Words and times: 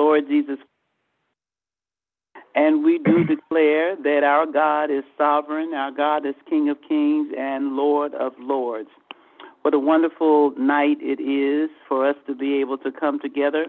Lord 0.00 0.26
Jesus. 0.28 0.58
And 2.54 2.84
we 2.84 2.98
do 2.98 3.24
declare 3.24 3.96
that 3.96 4.22
our 4.24 4.46
God 4.46 4.90
is 4.90 5.04
sovereign, 5.18 5.74
our 5.74 5.90
God 5.90 6.24
is 6.26 6.34
King 6.48 6.68
of 6.68 6.78
kings 6.88 7.32
and 7.36 7.76
Lord 7.76 8.14
of 8.14 8.32
lords. 8.38 8.90
What 9.62 9.74
a 9.74 9.78
wonderful 9.78 10.52
night 10.58 10.98
it 11.00 11.20
is 11.22 11.70
for 11.88 12.08
us 12.08 12.16
to 12.26 12.34
be 12.34 12.60
able 12.60 12.78
to 12.78 12.92
come 12.92 13.18
together 13.18 13.66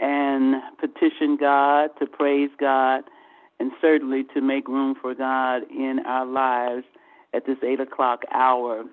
and 0.00 0.62
petition 0.78 1.36
God, 1.38 1.90
to 1.98 2.06
praise 2.06 2.50
God, 2.58 3.04
and 3.58 3.72
certainly 3.80 4.24
to 4.34 4.40
make 4.40 4.68
room 4.68 4.94
for 5.00 5.14
God 5.14 5.62
in 5.70 6.00
our 6.06 6.26
lives 6.26 6.84
at 7.34 7.46
this 7.46 7.56
8 7.62 7.80
o'clock 7.80 8.22
hour. 8.32 8.84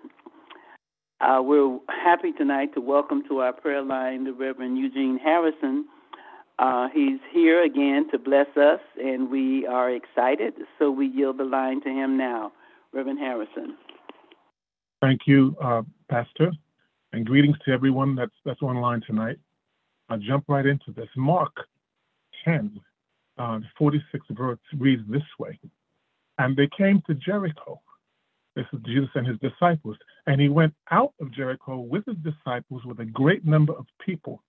Uh, 1.21 1.41
we're 1.41 1.77
happy 1.87 2.31
tonight 2.31 2.73
to 2.73 2.81
welcome 2.81 3.23
to 3.29 3.39
our 3.39 3.53
prayer 3.53 3.81
line 3.81 4.23
the 4.23 4.33
Reverend 4.33 4.77
Eugene 4.77 5.19
Harrison. 5.23 5.85
Uh, 6.63 6.87
he's 6.93 7.19
here 7.33 7.61
again 7.61 8.09
to 8.09 8.17
bless 8.17 8.47
us, 8.55 8.79
and 8.97 9.29
we 9.29 9.67
are 9.67 9.91
excited, 9.91 10.53
so 10.79 10.89
we 10.89 11.07
yield 11.07 11.37
the 11.37 11.43
line 11.43 11.81
to 11.81 11.89
him 11.89 12.15
now. 12.15 12.53
Reverend 12.93 13.19
Harrison. 13.19 13.75
Thank 15.01 15.21
you, 15.27 15.57
uh, 15.61 15.81
Pastor, 16.09 16.53
and 17.11 17.25
greetings 17.25 17.57
to 17.65 17.73
everyone 17.73 18.15
that's, 18.15 18.31
that's 18.45 18.61
online 18.61 19.01
tonight. 19.05 19.35
I'll 20.07 20.19
jump 20.19 20.45
right 20.47 20.65
into 20.65 20.93
this. 20.95 21.09
Mark 21.17 21.51
10, 22.45 22.79
uh, 23.37 23.59
46 23.77 24.25
verse 24.31 24.57
reads 24.77 25.01
this 25.09 25.21
way 25.37 25.59
And 26.37 26.55
they 26.55 26.69
came 26.77 27.03
to 27.07 27.13
Jericho. 27.15 27.81
This 28.55 28.67
is 28.71 28.79
Jesus 28.85 29.09
and 29.15 29.27
his 29.27 29.37
disciples. 29.39 29.97
And 30.27 30.39
he 30.39 30.47
went 30.47 30.73
out 30.91 31.13
of 31.19 31.29
Jericho 31.33 31.79
with 31.79 32.05
his 32.05 32.15
disciples 32.23 32.85
with 32.85 33.01
a 33.01 33.05
great 33.05 33.43
number 33.43 33.73
of 33.73 33.85
people. 34.05 34.41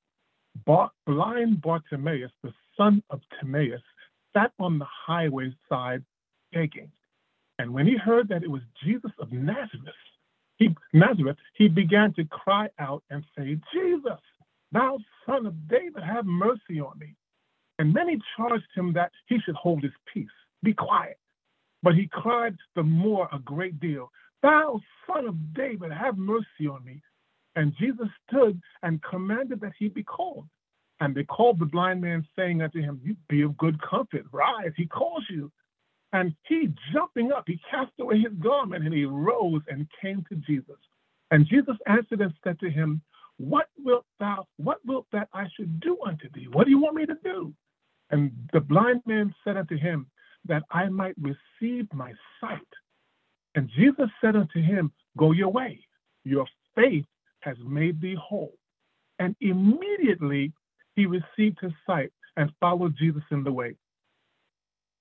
Blind 1.06 1.60
Bartimaeus, 1.62 2.30
the 2.42 2.52
son 2.76 3.02
of 3.10 3.20
Timaeus, 3.38 3.82
sat 4.32 4.52
on 4.58 4.78
the 4.78 4.86
highway 5.06 5.54
side 5.68 6.02
begging. 6.52 6.90
And 7.58 7.72
when 7.72 7.86
he 7.86 7.96
heard 7.96 8.28
that 8.28 8.42
it 8.42 8.50
was 8.50 8.62
Jesus 8.84 9.12
of 9.20 9.32
Nazareth, 9.32 9.94
he, 10.56 10.74
Nazareth, 10.92 11.36
he 11.54 11.68
began 11.68 12.12
to 12.14 12.24
cry 12.24 12.68
out 12.78 13.02
and 13.10 13.24
say, 13.36 13.58
Jesus, 13.72 14.20
thou 14.72 14.98
son 15.26 15.46
of 15.46 15.68
David, 15.68 16.02
have 16.02 16.26
mercy 16.26 16.80
on 16.80 16.98
me. 16.98 17.14
And 17.78 17.92
many 17.92 18.18
charged 18.36 18.66
him 18.74 18.92
that 18.94 19.10
he 19.26 19.38
should 19.40 19.56
hold 19.56 19.82
his 19.82 19.92
peace, 20.12 20.28
be 20.62 20.74
quiet. 20.74 21.18
But 21.82 21.94
he 21.94 22.08
cried 22.10 22.56
the 22.76 22.82
more 22.82 23.28
a 23.32 23.38
great 23.38 23.78
deal, 23.80 24.10
Thou 24.42 24.78
son 25.06 25.26
of 25.26 25.54
David, 25.54 25.90
have 25.90 26.18
mercy 26.18 26.68
on 26.70 26.84
me. 26.84 27.00
And 27.56 27.72
Jesus 27.78 28.08
stood 28.28 28.60
and 28.82 29.02
commanded 29.02 29.60
that 29.60 29.72
he 29.78 29.88
be 29.88 30.02
called. 30.02 30.46
And 31.00 31.14
they 31.14 31.24
called 31.24 31.58
the 31.58 31.66
blind 31.66 32.00
man, 32.00 32.26
saying 32.36 32.62
unto 32.62 32.80
him, 32.80 33.00
You 33.04 33.16
be 33.28 33.42
of 33.42 33.56
good 33.56 33.80
comfort, 33.82 34.24
rise, 34.32 34.72
he 34.76 34.86
calls 34.86 35.24
you. 35.28 35.50
And 36.12 36.34
he, 36.44 36.72
jumping 36.92 37.32
up, 37.32 37.44
he 37.46 37.60
cast 37.68 37.90
away 38.00 38.20
his 38.20 38.32
garment, 38.34 38.84
and 38.84 38.94
he 38.94 39.04
rose 39.04 39.62
and 39.68 39.88
came 40.00 40.24
to 40.28 40.36
Jesus. 40.36 40.76
And 41.30 41.46
Jesus 41.46 41.76
answered 41.86 42.20
and 42.20 42.32
said 42.44 42.60
to 42.60 42.70
him, 42.70 43.02
What 43.38 43.66
wilt 43.78 44.06
thou, 44.20 44.46
what 44.56 44.78
wilt 44.86 45.06
that 45.12 45.28
I 45.32 45.46
should 45.56 45.80
do 45.80 45.98
unto 46.06 46.30
thee? 46.32 46.46
What 46.52 46.64
do 46.64 46.70
you 46.70 46.78
want 46.80 46.94
me 46.94 47.06
to 47.06 47.16
do? 47.24 47.52
And 48.10 48.32
the 48.52 48.60
blind 48.60 49.00
man 49.06 49.34
said 49.42 49.56
unto 49.56 49.76
him, 49.76 50.06
That 50.44 50.62
I 50.70 50.88
might 50.88 51.16
receive 51.20 51.92
my 51.92 52.12
sight. 52.40 52.60
And 53.56 53.68
Jesus 53.76 54.08
said 54.20 54.36
unto 54.36 54.62
him, 54.62 54.92
Go 55.16 55.32
your 55.32 55.50
way, 55.50 55.80
your 56.24 56.46
faith 56.76 57.06
has 57.44 57.56
made 57.64 58.00
thee 58.00 58.16
whole. 58.20 58.54
And 59.18 59.36
immediately 59.40 60.52
he 60.96 61.06
received 61.06 61.58
his 61.60 61.72
sight 61.86 62.12
and 62.36 62.50
followed 62.60 62.96
Jesus 62.98 63.22
in 63.30 63.44
the 63.44 63.52
way. 63.52 63.76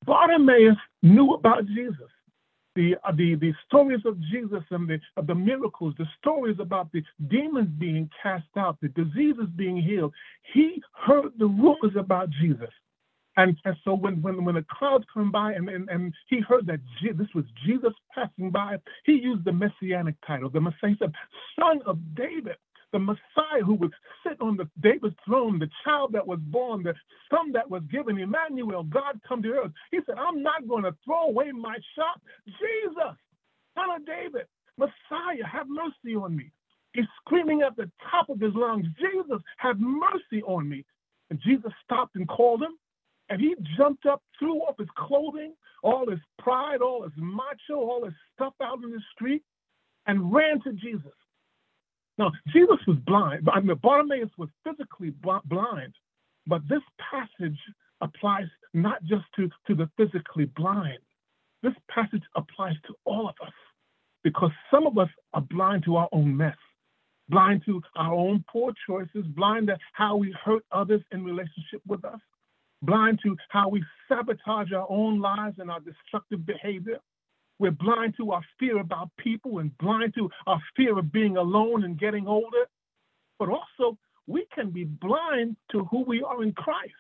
Bartimaeus 0.05 0.77
knew 1.01 1.33
about 1.33 1.65
Jesus. 1.65 2.09
The, 2.75 2.95
uh, 3.03 3.11
the, 3.11 3.35
the 3.35 3.53
stories 3.67 4.01
of 4.03 4.19
Jesus 4.31 4.63
and 4.71 4.89
the, 4.89 4.99
the 5.21 5.35
miracles, 5.35 5.93
the 5.97 6.07
stories 6.19 6.57
about 6.59 6.91
the 6.91 7.03
demons 7.27 7.69
being 7.77 8.09
cast 8.21 8.47
out, 8.57 8.77
the 8.81 8.87
diseases 8.89 9.47
being 9.55 9.79
healed. 9.79 10.13
He 10.53 10.81
heard 11.05 11.33
the 11.37 11.45
rumors 11.45 11.95
about 11.95 12.31
Jesus. 12.31 12.71
And, 13.37 13.57
and 13.65 13.75
so 13.85 13.95
when, 13.95 14.21
when, 14.21 14.43
when 14.45 14.55
the 14.55 14.63
crowds 14.63 15.05
come 15.13 15.31
by 15.31 15.53
and, 15.53 15.69
and, 15.69 15.89
and 15.89 16.13
he 16.29 16.41
heard 16.41 16.67
that 16.67 16.79
Je- 17.01 17.13
this 17.13 17.29
was 17.35 17.45
Jesus 17.65 17.93
passing 18.13 18.51
by, 18.51 18.77
he 19.05 19.13
used 19.13 19.45
the 19.45 19.53
messianic 19.53 20.15
title, 20.27 20.49
the 20.49 20.61
Messiah, 20.61 20.95
son 21.59 21.81
of 21.85 21.99
David, 22.15 22.57
the 22.93 22.99
Messiah 22.99 23.63
who 23.65 23.75
would 23.75 23.93
sit 24.27 24.39
on 24.41 24.57
the 24.57 24.69
David's 24.81 25.15
throne, 25.25 25.59
the 25.59 25.69
child 25.85 26.11
that 26.13 26.27
was 26.27 26.39
born, 26.47 26.83
the 26.83 26.93
son 27.31 27.53
that 27.53 27.69
was 27.69 27.83
given, 27.91 28.19
Emmanuel, 28.19 28.83
God 28.83 29.19
come 29.27 29.41
to 29.43 29.49
earth. 29.49 29.71
He 29.91 29.99
said, 30.05 30.15
I'm 30.19 30.43
not 30.43 30.67
going 30.67 30.83
to 30.83 30.95
throw 31.05 31.23
away 31.29 31.51
my 31.53 31.77
shop. 31.95 32.21
Jesus, 32.47 33.15
son 33.75 33.91
of 33.95 34.05
David, 34.05 34.47
Messiah, 34.77 35.45
have 35.51 35.67
mercy 35.69 36.15
on 36.15 36.35
me. 36.35 36.51
He's 36.93 37.05
screaming 37.25 37.61
at 37.63 37.75
the 37.77 37.91
top 38.11 38.29
of 38.29 38.39
his 38.39 38.53
lungs, 38.55 38.85
Jesus, 38.99 39.41
have 39.57 39.79
mercy 39.79 40.43
on 40.47 40.69
me. 40.69 40.85
And 41.29 41.39
Jesus 41.45 41.71
stopped 41.85 42.15
and 42.17 42.27
called 42.27 42.63
him. 42.63 42.73
And 43.29 43.39
he 43.39 43.55
jumped 43.77 44.05
up, 44.05 44.21
threw 44.37 44.59
off 44.59 44.77
his 44.77 44.89
clothing, 44.97 45.53
all 45.81 46.09
his 46.09 46.19
pride, 46.39 46.81
all 46.81 47.03
his 47.03 47.13
macho, 47.17 47.75
all 47.75 48.05
his 48.05 48.13
stuff 48.35 48.53
out 48.61 48.83
in 48.83 48.91
the 48.91 49.01
street, 49.13 49.43
and 50.07 50.33
ran 50.33 50.61
to 50.61 50.73
Jesus. 50.73 51.11
Now, 52.17 52.31
Jesus 52.53 52.77
was 52.87 52.97
blind. 53.05 53.47
I 53.51 53.59
mean, 53.59 53.77
Bartimaeus 53.81 54.29
was 54.37 54.49
physically 54.63 55.13
blind, 55.45 55.93
but 56.45 56.61
this 56.69 56.81
passage 57.11 57.57
applies 58.01 58.45
not 58.73 59.03
just 59.03 59.23
to, 59.35 59.49
to 59.67 59.75
the 59.75 59.89
physically 59.97 60.45
blind. 60.55 60.99
This 61.63 61.73
passage 61.89 62.23
applies 62.35 62.75
to 62.87 62.93
all 63.05 63.29
of 63.29 63.35
us 63.45 63.53
because 64.23 64.51
some 64.69 64.85
of 64.85 64.97
us 64.97 65.09
are 65.33 65.41
blind 65.41 65.83
to 65.85 65.95
our 65.95 66.09
own 66.11 66.35
mess, 66.35 66.57
blind 67.29 67.63
to 67.65 67.81
our 67.95 68.13
own 68.13 68.43
poor 68.51 68.73
choices, 68.87 69.25
blind 69.35 69.67
to 69.67 69.77
how 69.93 70.17
we 70.17 70.35
hurt 70.43 70.63
others 70.71 71.01
in 71.11 71.23
relationship 71.23 71.81
with 71.87 72.03
us, 72.05 72.19
blind 72.83 73.19
to 73.23 73.35
how 73.49 73.69
we 73.69 73.83
sabotage 74.07 74.71
our 74.73 74.85
own 74.89 75.19
lives 75.19 75.55
and 75.59 75.71
our 75.71 75.79
destructive 75.79 76.45
behavior. 76.45 76.99
We're 77.59 77.71
blind 77.71 78.15
to 78.17 78.31
our 78.31 78.43
fear 78.59 78.79
about 78.79 79.09
people 79.17 79.59
and 79.59 79.75
blind 79.77 80.13
to 80.15 80.29
our 80.47 80.61
fear 80.75 80.97
of 80.99 81.11
being 81.11 81.37
alone 81.37 81.85
and 81.85 81.97
getting 81.97 82.27
older. 82.27 82.65
But 83.39 83.49
also, 83.49 83.97
we 84.27 84.45
can 84.53 84.71
be 84.71 84.83
blind 84.83 85.55
to 85.71 85.85
who 85.85 86.03
we 86.03 86.21
are 86.23 86.43
in 86.43 86.51
Christ 86.53 86.93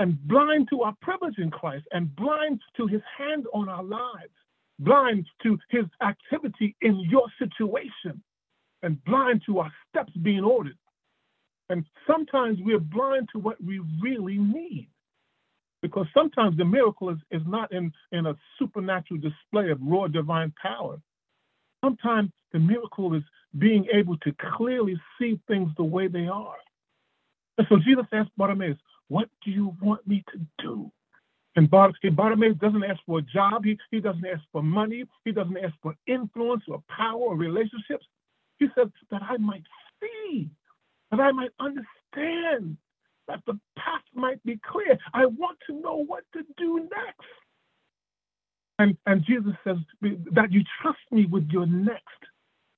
and 0.00 0.20
blind 0.26 0.68
to 0.70 0.82
our 0.82 0.94
privilege 1.00 1.38
in 1.38 1.50
Christ 1.50 1.84
and 1.92 2.14
blind 2.16 2.60
to 2.76 2.86
his 2.86 3.02
hand 3.16 3.46
on 3.52 3.68
our 3.68 3.84
lives, 3.84 4.32
blind 4.80 5.26
to 5.44 5.56
his 5.70 5.84
activity 6.02 6.74
in 6.80 6.98
your 7.08 7.26
situation, 7.38 8.20
and 8.82 9.02
blind 9.04 9.42
to 9.46 9.60
our 9.60 9.72
steps 9.88 10.12
being 10.22 10.42
ordered. 10.42 10.76
And 11.68 11.84
sometimes 12.06 12.58
we're 12.60 12.80
blind 12.80 13.28
to 13.32 13.38
what 13.38 13.62
we 13.62 13.80
really 14.02 14.38
need 14.38 14.88
because 15.84 16.06
sometimes 16.14 16.56
the 16.56 16.64
miracle 16.64 17.10
is, 17.10 17.18
is 17.30 17.42
not 17.46 17.70
in, 17.70 17.92
in 18.10 18.24
a 18.24 18.34
supernatural 18.58 19.20
display 19.20 19.68
of 19.68 19.78
raw 19.82 20.06
divine 20.06 20.50
power. 20.62 20.98
Sometimes 21.84 22.30
the 22.54 22.58
miracle 22.58 23.14
is 23.14 23.22
being 23.58 23.86
able 23.92 24.16
to 24.20 24.34
clearly 24.56 24.98
see 25.18 25.38
things 25.46 25.68
the 25.76 25.84
way 25.84 26.08
they 26.08 26.26
are. 26.26 26.56
And 27.58 27.66
so 27.68 27.76
Jesus 27.76 28.06
asked 28.14 28.30
Bartimaeus, 28.38 28.78
What 29.08 29.28
do 29.44 29.50
you 29.50 29.76
want 29.82 30.08
me 30.08 30.24
to 30.32 30.40
do? 30.58 30.90
And 31.54 31.70
Bartimaeus 31.70 32.56
doesn't 32.56 32.82
ask 32.82 33.00
for 33.04 33.18
a 33.18 33.22
job, 33.22 33.66
he, 33.66 33.78
he 33.90 34.00
doesn't 34.00 34.24
ask 34.26 34.40
for 34.52 34.62
money, 34.62 35.04
he 35.26 35.32
doesn't 35.32 35.58
ask 35.58 35.74
for 35.82 35.94
influence 36.06 36.62
or 36.66 36.82
power 36.88 37.20
or 37.20 37.36
relationships. 37.36 38.06
He 38.58 38.68
says, 38.74 38.88
That 39.10 39.20
I 39.20 39.36
might 39.36 39.64
see, 40.00 40.48
that 41.10 41.20
I 41.20 41.30
might 41.32 41.50
understand 41.60 42.78
that 43.28 43.40
the 43.46 43.58
path 43.76 44.02
might 44.14 44.42
be 44.44 44.58
clear. 44.70 44.98
I 45.12 45.26
want 45.26 45.58
to 45.68 45.80
know 45.80 46.04
what 46.04 46.24
to 46.34 46.42
do 46.56 46.80
next. 46.80 47.28
And, 48.78 48.96
and 49.06 49.24
Jesus 49.24 49.52
says 49.62 49.76
that 50.32 50.52
you 50.52 50.62
trust 50.82 50.98
me 51.10 51.26
with 51.26 51.48
your 51.50 51.66
next, 51.66 52.02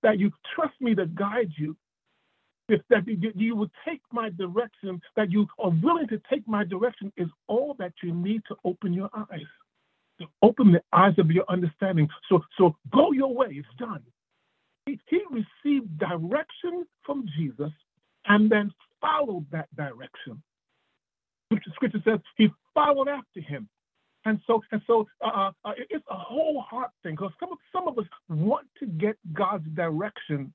that 0.03 0.19
you 0.19 0.31
trust 0.55 0.75
me 0.81 0.95
to 0.95 1.07
guide 1.07 1.51
you, 1.57 1.77
if 2.69 2.83
that 2.91 3.05
you 3.07 3.57
will 3.57 3.71
take 3.87 4.03
my 4.13 4.29
direction, 4.31 5.01
that 5.17 5.31
you 5.31 5.47
are 5.59 5.71
willing 5.83 6.09
to 6.09 6.21
take 6.31 6.47
my 6.47 6.65
direction 6.65 7.13
is 7.17 7.29
all 7.47 7.75
that 7.79 7.93
you 8.03 8.13
need 8.13 8.43
to 8.49 8.57
open 8.65 8.93
your 8.93 9.09
eyes, 9.15 9.47
to 10.21 10.27
open 10.43 10.73
the 10.73 10.83
eyes 10.93 11.15
of 11.19 11.31
your 11.31 11.45
understanding. 11.49 12.09
So, 12.29 12.43
so 12.59 12.77
go 12.93 13.13
your 13.13 13.33
way, 13.33 13.49
it's 13.51 13.69
done. 13.79 14.03
He, 14.85 15.01
he 15.09 15.21
received 15.31 15.99
direction 15.99 16.87
from 17.05 17.27
Jesus 17.39 17.73
and 18.27 18.51
then 18.51 18.73
followed 19.01 19.47
that 19.53 19.69
direction. 19.77 20.43
Scripture 21.75 22.03
says 22.05 22.21
he 22.37 22.49
followed 22.75 23.09
after 23.09 23.41
him. 23.41 23.69
And 24.25 24.41
so, 24.47 24.61
and 24.73 24.83
so, 24.89 25.07
uh, 25.25 25.53
uh, 25.65 25.73
it's 25.89 26.05
a 26.11 26.17
whole 26.17 26.61
heart 26.61 26.91
thing 27.05 27.15
because 27.15 27.31
some 27.39 27.53
of, 27.53 27.59
some 27.73 27.87
of 27.87 27.97
us 27.97 28.07
want 28.29 28.67
to 28.81 28.87
get 28.87 29.17
God's 29.33 29.69
direction 29.75 30.53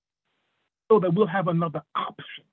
so 0.92 1.00
that 1.00 1.14
we'll 1.14 1.28
have 1.28 1.48
another 1.48 1.82
option. 1.96 2.44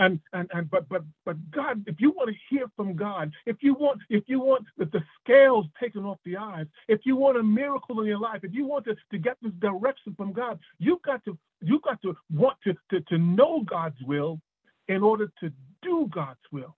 And 0.00 0.18
and 0.32 0.50
and 0.54 0.68
but 0.70 0.88
but 0.88 1.02
but 1.26 1.36
God, 1.50 1.84
if 1.86 1.96
you 1.98 2.10
want 2.10 2.30
to 2.30 2.36
hear 2.48 2.64
from 2.74 2.96
God, 2.96 3.30
if 3.44 3.56
you 3.60 3.74
want 3.74 4.00
if 4.08 4.24
you 4.28 4.40
want 4.40 4.64
the, 4.78 4.86
the 4.86 5.02
scales 5.22 5.66
taken 5.78 6.06
off 6.06 6.16
the 6.24 6.38
eyes, 6.38 6.64
if 6.88 7.00
you 7.04 7.16
want 7.16 7.36
a 7.36 7.42
miracle 7.42 8.00
in 8.00 8.06
your 8.06 8.18
life, 8.18 8.40
if 8.42 8.54
you 8.54 8.64
want 8.64 8.86
to, 8.86 8.96
to 9.12 9.18
get 9.18 9.36
this 9.42 9.52
direction 9.58 10.14
from 10.16 10.32
God, 10.32 10.58
you 10.78 10.98
got 11.04 11.22
to 11.26 11.36
you 11.60 11.80
got 11.84 12.00
to 12.00 12.16
want 12.32 12.56
to, 12.64 12.74
to, 12.90 13.02
to 13.10 13.18
know 13.18 13.62
God's 13.62 14.00
will 14.06 14.40
in 14.90 15.02
order 15.02 15.32
to 15.40 15.52
do 15.82 16.08
God's 16.12 16.40
will. 16.52 16.76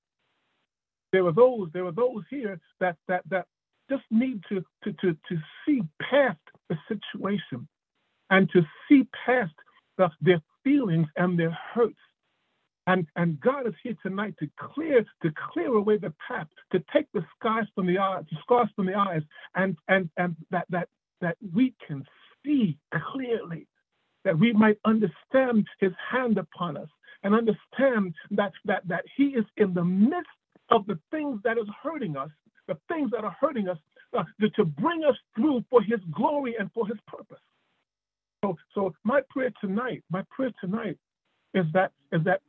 There 1.12 1.26
are 1.26 1.32
those, 1.32 1.68
there 1.72 1.86
are 1.86 1.92
those 1.92 2.24
here 2.30 2.60
that 2.80 2.96
that 3.08 3.22
that 3.30 3.46
just 3.90 4.04
need 4.10 4.42
to 4.50 4.64
to 4.84 4.92
to, 4.92 5.12
to 5.28 5.38
see 5.66 5.82
past 6.00 6.38
the 6.68 6.76
situation 6.88 7.68
and 8.30 8.50
to 8.52 8.62
see 8.88 9.08
past 9.26 9.54
the, 9.98 10.10
their 10.20 10.42
feelings 10.64 11.08
and 11.16 11.38
their 11.38 11.56
hurts 11.74 11.98
and, 12.86 13.06
and 13.16 13.40
God 13.40 13.66
is 13.66 13.74
here 13.82 13.96
tonight 14.02 14.34
to 14.40 14.48
clear 14.58 15.04
to 15.22 15.32
clear 15.52 15.74
away 15.74 15.98
the 15.98 16.12
path, 16.26 16.48
to 16.72 16.82
take 16.92 17.06
the 17.12 17.24
scars 17.38 17.68
from 17.74 17.86
the 17.86 17.98
eyes, 17.98 18.24
the 18.30 18.38
scars 18.42 18.68
from 18.74 18.86
the 18.86 18.94
eyes, 18.94 19.22
and 19.54 19.76
and 19.88 20.10
and 20.16 20.36
that 20.50 20.66
that 20.70 20.88
that 21.20 21.36
we 21.54 21.74
can 21.86 22.04
see 22.44 22.78
clearly, 23.12 23.68
that 24.24 24.38
we 24.38 24.52
might 24.52 24.78
understand 24.84 25.66
His 25.80 25.92
hand 26.10 26.38
upon 26.38 26.76
us, 26.76 26.88
and 27.22 27.34
understand 27.34 28.14
that 28.32 28.52
that 28.64 28.86
that 28.88 29.04
He 29.16 29.28
is 29.28 29.44
in 29.56 29.74
the 29.74 29.84
midst 29.84 30.30
of 30.70 30.86
the 30.86 30.98
things 31.10 31.40
that 31.44 31.58
is 31.58 31.68
hurting 31.82 32.16
us, 32.16 32.30
the 32.68 32.78
things 32.88 33.10
that 33.12 33.24
are 33.24 33.36
hurting 33.40 33.68
us, 33.68 33.78
uh, 34.16 34.24
to 34.56 34.64
bring 34.64 35.04
us 35.04 35.16
through 35.36 35.64
for 35.70 35.82
His 35.82 36.00
glory 36.14 36.56
and 36.58 36.70
for 36.72 36.86
His 36.86 36.98
purpose. 37.06 37.40
So 38.44 38.56
so 38.74 38.94
my 39.04 39.20
prayer 39.30 39.52
tonight, 39.60 40.02
my 40.10 40.22
prayer 40.30 40.52
tonight 40.60 40.98
is 41.54 41.66
that 41.74 41.92
is 42.12 42.22
that 42.24 42.40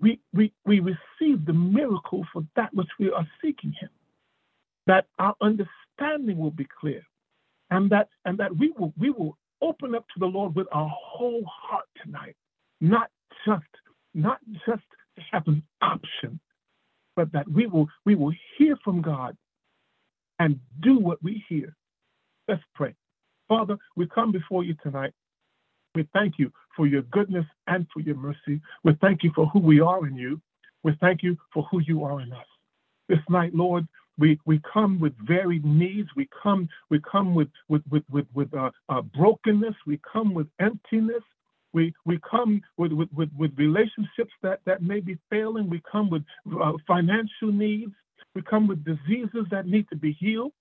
we, 0.00 0.20
we, 0.34 0.52
we 0.66 0.80
receive 0.80 1.46
the 1.46 1.52
miracle 1.52 2.26
for 2.32 2.42
that 2.56 2.74
which 2.74 2.88
we 2.98 3.10
are 3.10 3.26
seeking 3.42 3.72
Him. 3.80 3.90
That 4.86 5.06
our 5.18 5.34
understanding 5.40 6.38
will 6.38 6.50
be 6.50 6.66
clear, 6.80 7.02
and 7.70 7.90
that 7.90 8.08
and 8.24 8.38
that 8.38 8.56
we 8.56 8.72
will 8.78 8.92
we 8.98 9.10
will 9.10 9.38
open 9.62 9.94
up 9.94 10.04
to 10.14 10.20
the 10.20 10.26
Lord 10.26 10.54
with 10.54 10.66
our 10.72 10.90
whole 10.94 11.44
heart 11.46 11.86
tonight, 12.04 12.36
not 12.80 13.10
just 13.46 13.64
not 14.14 14.38
just 14.66 14.82
have 15.30 15.46
an 15.48 15.62
option, 15.80 16.38
but 17.16 17.32
that 17.32 17.48
we 17.48 17.66
will 17.66 17.88
we 18.04 18.14
will 18.14 18.32
hear 18.58 18.76
from 18.84 19.02
God 19.02 19.36
and 20.38 20.58
do 20.82 20.98
what 20.98 21.22
we 21.22 21.44
hear. 21.48 21.74
Let's 22.48 22.62
pray. 22.74 22.94
Father, 23.48 23.78
we 23.96 24.06
come 24.08 24.32
before 24.32 24.64
you 24.64 24.74
tonight 24.82 25.12
we 25.94 26.08
thank 26.12 26.38
you 26.38 26.50
for 26.76 26.86
your 26.86 27.02
goodness 27.02 27.44
and 27.66 27.86
for 27.92 28.00
your 28.00 28.16
mercy. 28.16 28.60
We 28.84 28.96
thank 29.00 29.22
you 29.22 29.32
for 29.34 29.46
who 29.46 29.58
we 29.60 29.80
are 29.80 30.06
in 30.06 30.16
you. 30.16 30.40
We 30.82 30.96
thank 31.00 31.22
you 31.22 31.36
for 31.52 31.64
who 31.70 31.80
you 31.80 32.04
are 32.04 32.20
in 32.20 32.32
us. 32.32 32.46
This 33.08 33.18
night, 33.28 33.54
Lord, 33.54 33.86
we, 34.22 34.38
we 34.46 34.60
come 34.72 35.00
with 35.00 35.14
varied 35.26 35.64
needs. 35.64 36.08
We 36.14 36.28
come 36.40 36.68
we 36.90 37.00
come 37.00 37.34
with 37.34 37.48
with 37.68 37.82
with 37.90 38.04
with, 38.08 38.26
with 38.32 38.54
uh, 38.54 38.70
uh, 38.88 39.02
brokenness. 39.02 39.74
We 39.84 39.98
come 40.12 40.32
with 40.32 40.46
emptiness. 40.60 41.24
We 41.72 41.92
we 42.06 42.20
come 42.30 42.62
with 42.76 42.92
with, 42.92 43.08
with, 43.12 43.30
with 43.36 43.50
relationships 43.56 44.32
that, 44.42 44.60
that 44.64 44.80
may 44.80 45.00
be 45.00 45.18
failing. 45.28 45.68
We 45.68 45.82
come 45.90 46.08
with 46.08 46.22
uh, 46.62 46.74
financial 46.86 47.50
needs. 47.50 47.94
We 48.36 48.42
come 48.42 48.68
with 48.68 48.84
diseases 48.84 49.44
that 49.50 49.66
need 49.66 49.88
to 49.88 49.96
be 49.96 50.12
healed. 50.12 50.52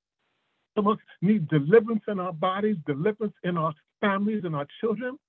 Some 0.76 0.88
of 0.88 0.94
us 0.98 1.04
need 1.22 1.48
deliverance 1.48 2.02
in 2.08 2.20
our 2.20 2.34
bodies, 2.34 2.78
deliverance 2.88 3.36
in 3.44 3.58
our 3.58 3.76
families 4.00 4.42
and 4.44 4.56
our 4.56 4.66
children. 4.80 5.20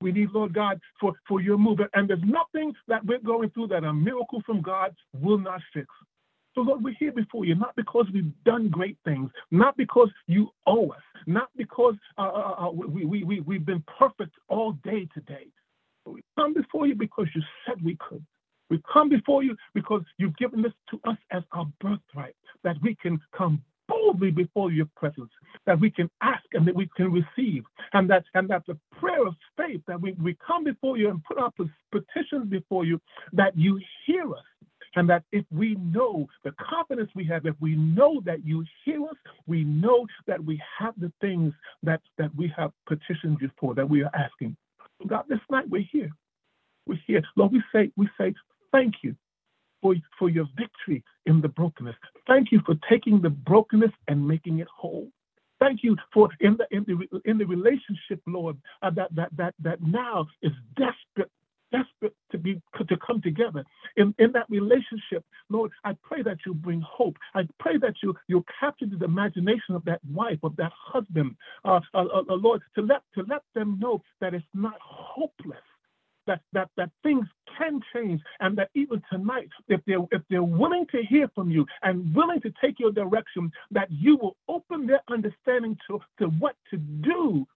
We 0.00 0.10
need, 0.10 0.30
Lord 0.32 0.52
God, 0.52 0.80
for, 1.00 1.12
for 1.28 1.40
your 1.40 1.58
movement. 1.58 1.92
And 1.94 2.08
there's 2.08 2.20
nothing 2.24 2.74
that 2.88 3.06
we're 3.06 3.20
going 3.20 3.50
through 3.50 3.68
that 3.68 3.84
a 3.84 3.92
miracle 3.92 4.42
from 4.44 4.62
God 4.62 4.94
will 5.14 5.38
not 5.38 5.60
fix. 5.72 5.86
So, 6.56 6.62
Lord, 6.62 6.82
we're 6.82 6.94
here 6.98 7.12
before 7.12 7.44
you, 7.44 7.54
not 7.54 7.76
because 7.76 8.06
we've 8.14 8.32
done 8.46 8.70
great 8.70 8.96
things, 9.04 9.30
not 9.50 9.76
because 9.76 10.08
you 10.26 10.48
owe 10.66 10.88
us, 10.88 11.02
not 11.26 11.50
because 11.54 11.94
uh, 12.16 12.22
uh, 12.22 12.66
uh 12.66 12.70
we, 12.70 13.04
we, 13.04 13.24
we, 13.24 13.40
we've 13.40 13.66
been 13.66 13.84
perfect 13.98 14.32
all 14.48 14.72
day 14.82 15.06
today. 15.12 15.48
But 16.06 16.12
we 16.12 16.22
come 16.34 16.54
before 16.54 16.86
you 16.86 16.94
because 16.94 17.26
you 17.34 17.42
said 17.66 17.84
we 17.84 17.96
could. 17.96 18.24
We 18.70 18.82
come 18.90 19.10
before 19.10 19.42
you 19.42 19.54
because 19.74 20.00
you've 20.16 20.36
given 20.38 20.62
this 20.62 20.72
to 20.90 21.00
us 21.04 21.18
as 21.30 21.42
our 21.52 21.66
birthright, 21.78 22.34
that 22.64 22.76
we 22.80 22.94
can 22.94 23.20
come 23.36 23.62
boldly 23.86 24.30
before 24.30 24.72
your 24.72 24.88
presence, 24.96 25.30
that 25.66 25.78
we 25.78 25.90
can 25.90 26.10
ask 26.22 26.44
and 26.54 26.66
that 26.66 26.74
we 26.74 26.88
can 26.96 27.12
receive, 27.12 27.64
and 27.92 28.08
that 28.08 28.24
and 28.34 28.48
that 28.48 28.62
the 28.66 28.78
prayer 28.98 29.26
of 29.26 29.34
faith 29.58 29.82
that 29.86 30.00
we, 30.00 30.12
we 30.12 30.34
come 30.44 30.64
before 30.64 30.96
you 30.96 31.10
and 31.10 31.22
put 31.24 31.38
our 31.38 31.52
petitions 31.92 32.48
before 32.48 32.86
you, 32.86 32.98
that 33.34 33.56
you 33.58 33.78
hear 34.06 34.32
us. 34.32 34.44
And 34.96 35.08
that 35.10 35.24
if 35.32 35.44
we 35.50 35.76
know 35.76 36.26
the 36.44 36.52
confidence 36.52 37.10
we 37.14 37.24
have, 37.26 37.46
if 37.46 37.54
we 37.60 37.76
know 37.76 38.20
that 38.24 38.44
you 38.44 38.64
hear 38.84 39.04
us, 39.04 39.16
we 39.46 39.64
know 39.64 40.06
that 40.26 40.42
we 40.42 40.60
have 40.78 40.94
the 40.98 41.12
things 41.20 41.52
that, 41.82 42.00
that 42.18 42.34
we 42.34 42.52
have 42.56 42.72
petitioned 42.86 43.38
you 43.40 43.50
for, 43.60 43.74
that 43.74 43.88
we 43.88 44.02
are 44.02 44.10
asking. 44.14 44.56
God, 45.06 45.24
this 45.28 45.40
night 45.50 45.68
we're 45.68 45.84
here. 45.92 46.10
We're 46.86 46.98
here. 47.06 47.22
Lord, 47.36 47.52
we 47.52 47.62
say, 47.74 47.90
we 47.96 48.08
say, 48.18 48.34
thank 48.72 48.94
you 49.02 49.14
for, 49.82 49.94
for 50.18 50.30
your 50.30 50.46
victory 50.56 51.04
in 51.26 51.40
the 51.40 51.48
brokenness. 51.48 51.96
Thank 52.26 52.50
you 52.50 52.60
for 52.64 52.74
taking 52.88 53.20
the 53.20 53.30
brokenness 53.30 53.92
and 54.08 54.26
making 54.26 54.60
it 54.60 54.68
whole. 54.74 55.08
Thank 55.60 55.80
you 55.82 55.96
for 56.12 56.28
in 56.40 56.58
the 56.58 56.66
in 56.70 56.84
the 56.84 57.20
in 57.30 57.38
the 57.38 57.46
relationship, 57.46 58.20
Lord, 58.26 58.58
uh, 58.82 58.90
that 58.90 59.14
that 59.14 59.30
that 59.36 59.54
that 59.62 59.82
now 59.82 60.26
is 60.42 60.52
desperate 60.76 61.30
desperate 61.72 62.14
to 62.32 62.38
be 62.38 62.60
to 62.88 62.96
come 63.06 63.20
together. 63.22 63.64
In, 63.96 64.14
in 64.18 64.32
that 64.32 64.46
relationship 64.50 65.24
lord 65.50 65.70
i 65.84 65.94
pray 66.02 66.22
that 66.22 66.38
you 66.46 66.54
bring 66.54 66.80
hope. 66.82 67.16
I 67.34 67.42
pray 67.60 67.78
that 67.78 67.94
you 68.02 68.14
you 68.28 68.44
capture 68.60 68.86
the 68.86 69.04
imagination 69.04 69.74
of 69.74 69.84
that 69.86 70.00
wife 70.12 70.38
of 70.42 70.56
that 70.56 70.72
husband 70.74 71.36
uh, 71.64 71.80
uh, 71.94 72.04
uh, 72.04 72.34
lord 72.34 72.62
to 72.76 72.82
let 72.82 73.02
to 73.14 73.24
let 73.28 73.42
them 73.54 73.78
know 73.80 74.02
that 74.20 74.34
it's 74.34 74.44
not 74.54 74.74
hopeless 74.80 75.58
that 76.26 76.40
that 76.52 76.68
that 76.76 76.90
things 77.02 77.26
can 77.58 77.80
change 77.94 78.20
and 78.40 78.56
that 78.58 78.70
even 78.74 79.02
tonight 79.12 79.48
if 79.68 79.80
they're 79.86 80.06
if 80.12 80.22
they're 80.30 80.42
willing 80.42 80.86
to 80.92 81.02
hear 81.08 81.28
from 81.34 81.50
you 81.50 81.66
and 81.82 82.14
willing 82.14 82.40
to 82.40 82.52
take 82.62 82.78
your 82.78 82.92
direction 82.92 83.50
that 83.70 83.88
you 83.90 84.16
will 84.18 84.36
open 84.48 84.86
their 84.86 85.02
understanding 85.10 85.76
to 85.88 86.00
to 86.18 86.26
what 86.38 86.56
to 86.70 86.76
do 86.78 87.46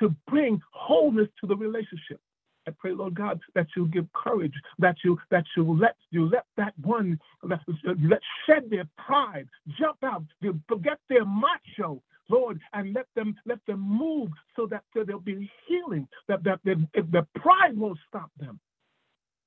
to 0.00 0.14
bring 0.28 0.60
wholeness 0.72 1.28
to 1.40 1.46
the 1.46 1.56
relationship 1.56 2.20
I 2.66 2.72
pray, 2.78 2.92
Lord 2.92 3.14
God, 3.14 3.40
that 3.54 3.66
you 3.76 3.86
give 3.86 4.06
courage, 4.12 4.54
that 4.78 4.96
you 5.04 5.18
that 5.30 5.44
you 5.56 5.78
let 5.78 5.96
you 6.10 6.28
let 6.28 6.44
that 6.56 6.74
one 6.82 7.18
let, 7.42 7.60
shed 8.46 8.70
their 8.70 8.84
pride, 8.98 9.48
jump 9.78 9.98
out, 10.04 10.24
forget 10.68 10.98
their 11.08 11.24
macho, 11.24 12.02
Lord, 12.28 12.60
and 12.72 12.94
let 12.94 13.06
them 13.16 13.34
let 13.46 13.58
them 13.66 13.80
move 13.80 14.30
so 14.56 14.66
that 14.66 14.84
there'll 14.94 15.20
be 15.20 15.50
healing, 15.66 16.06
that 16.28 16.44
that, 16.44 16.60
that 16.64 16.78
the 17.12 17.26
pride 17.40 17.76
won't 17.76 17.98
stop 18.08 18.30
them. 18.38 18.60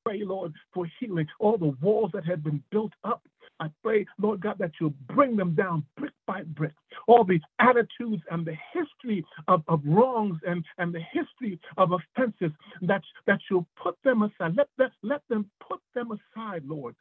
Pray, 0.06 0.24
Lord, 0.24 0.54
for 0.74 0.86
healing 1.00 1.28
all 1.40 1.58
the 1.58 1.76
walls 1.82 2.12
that 2.14 2.26
have 2.26 2.44
been 2.44 2.62
built 2.72 2.92
up. 3.04 3.22
I 3.60 3.68
pray, 3.84 4.06
Lord 4.20 4.42
God, 4.42 4.58
that 4.60 4.72
you'll 4.80 4.94
bring 5.08 5.38
them 5.38 5.56
down 5.56 5.86
brick 5.98 6.12
by 6.28 6.44
brick. 6.44 6.74
All 7.08 7.24
the 7.24 7.40
attitudes 7.60 8.22
and 8.30 8.46
the 8.46 8.56
history 8.74 9.24
of, 9.48 9.64
of 9.68 9.82
wrongs 9.86 10.40
and, 10.46 10.66
and 10.78 10.94
the 10.94 11.02
history 11.12 11.60
of 11.78 11.92
offenses, 11.92 12.52
that, 12.82 13.02
that 13.28 13.40
you'll 13.50 13.68
put 13.82 13.96
them 14.04 14.24
aside. 14.24 14.56
Let, 14.58 14.68
that, 14.78 14.92
let 15.04 15.22
them 15.30 15.50
put 15.66 15.80
them 15.96 16.12
aside, 16.12 16.64
Lord, 16.66 16.96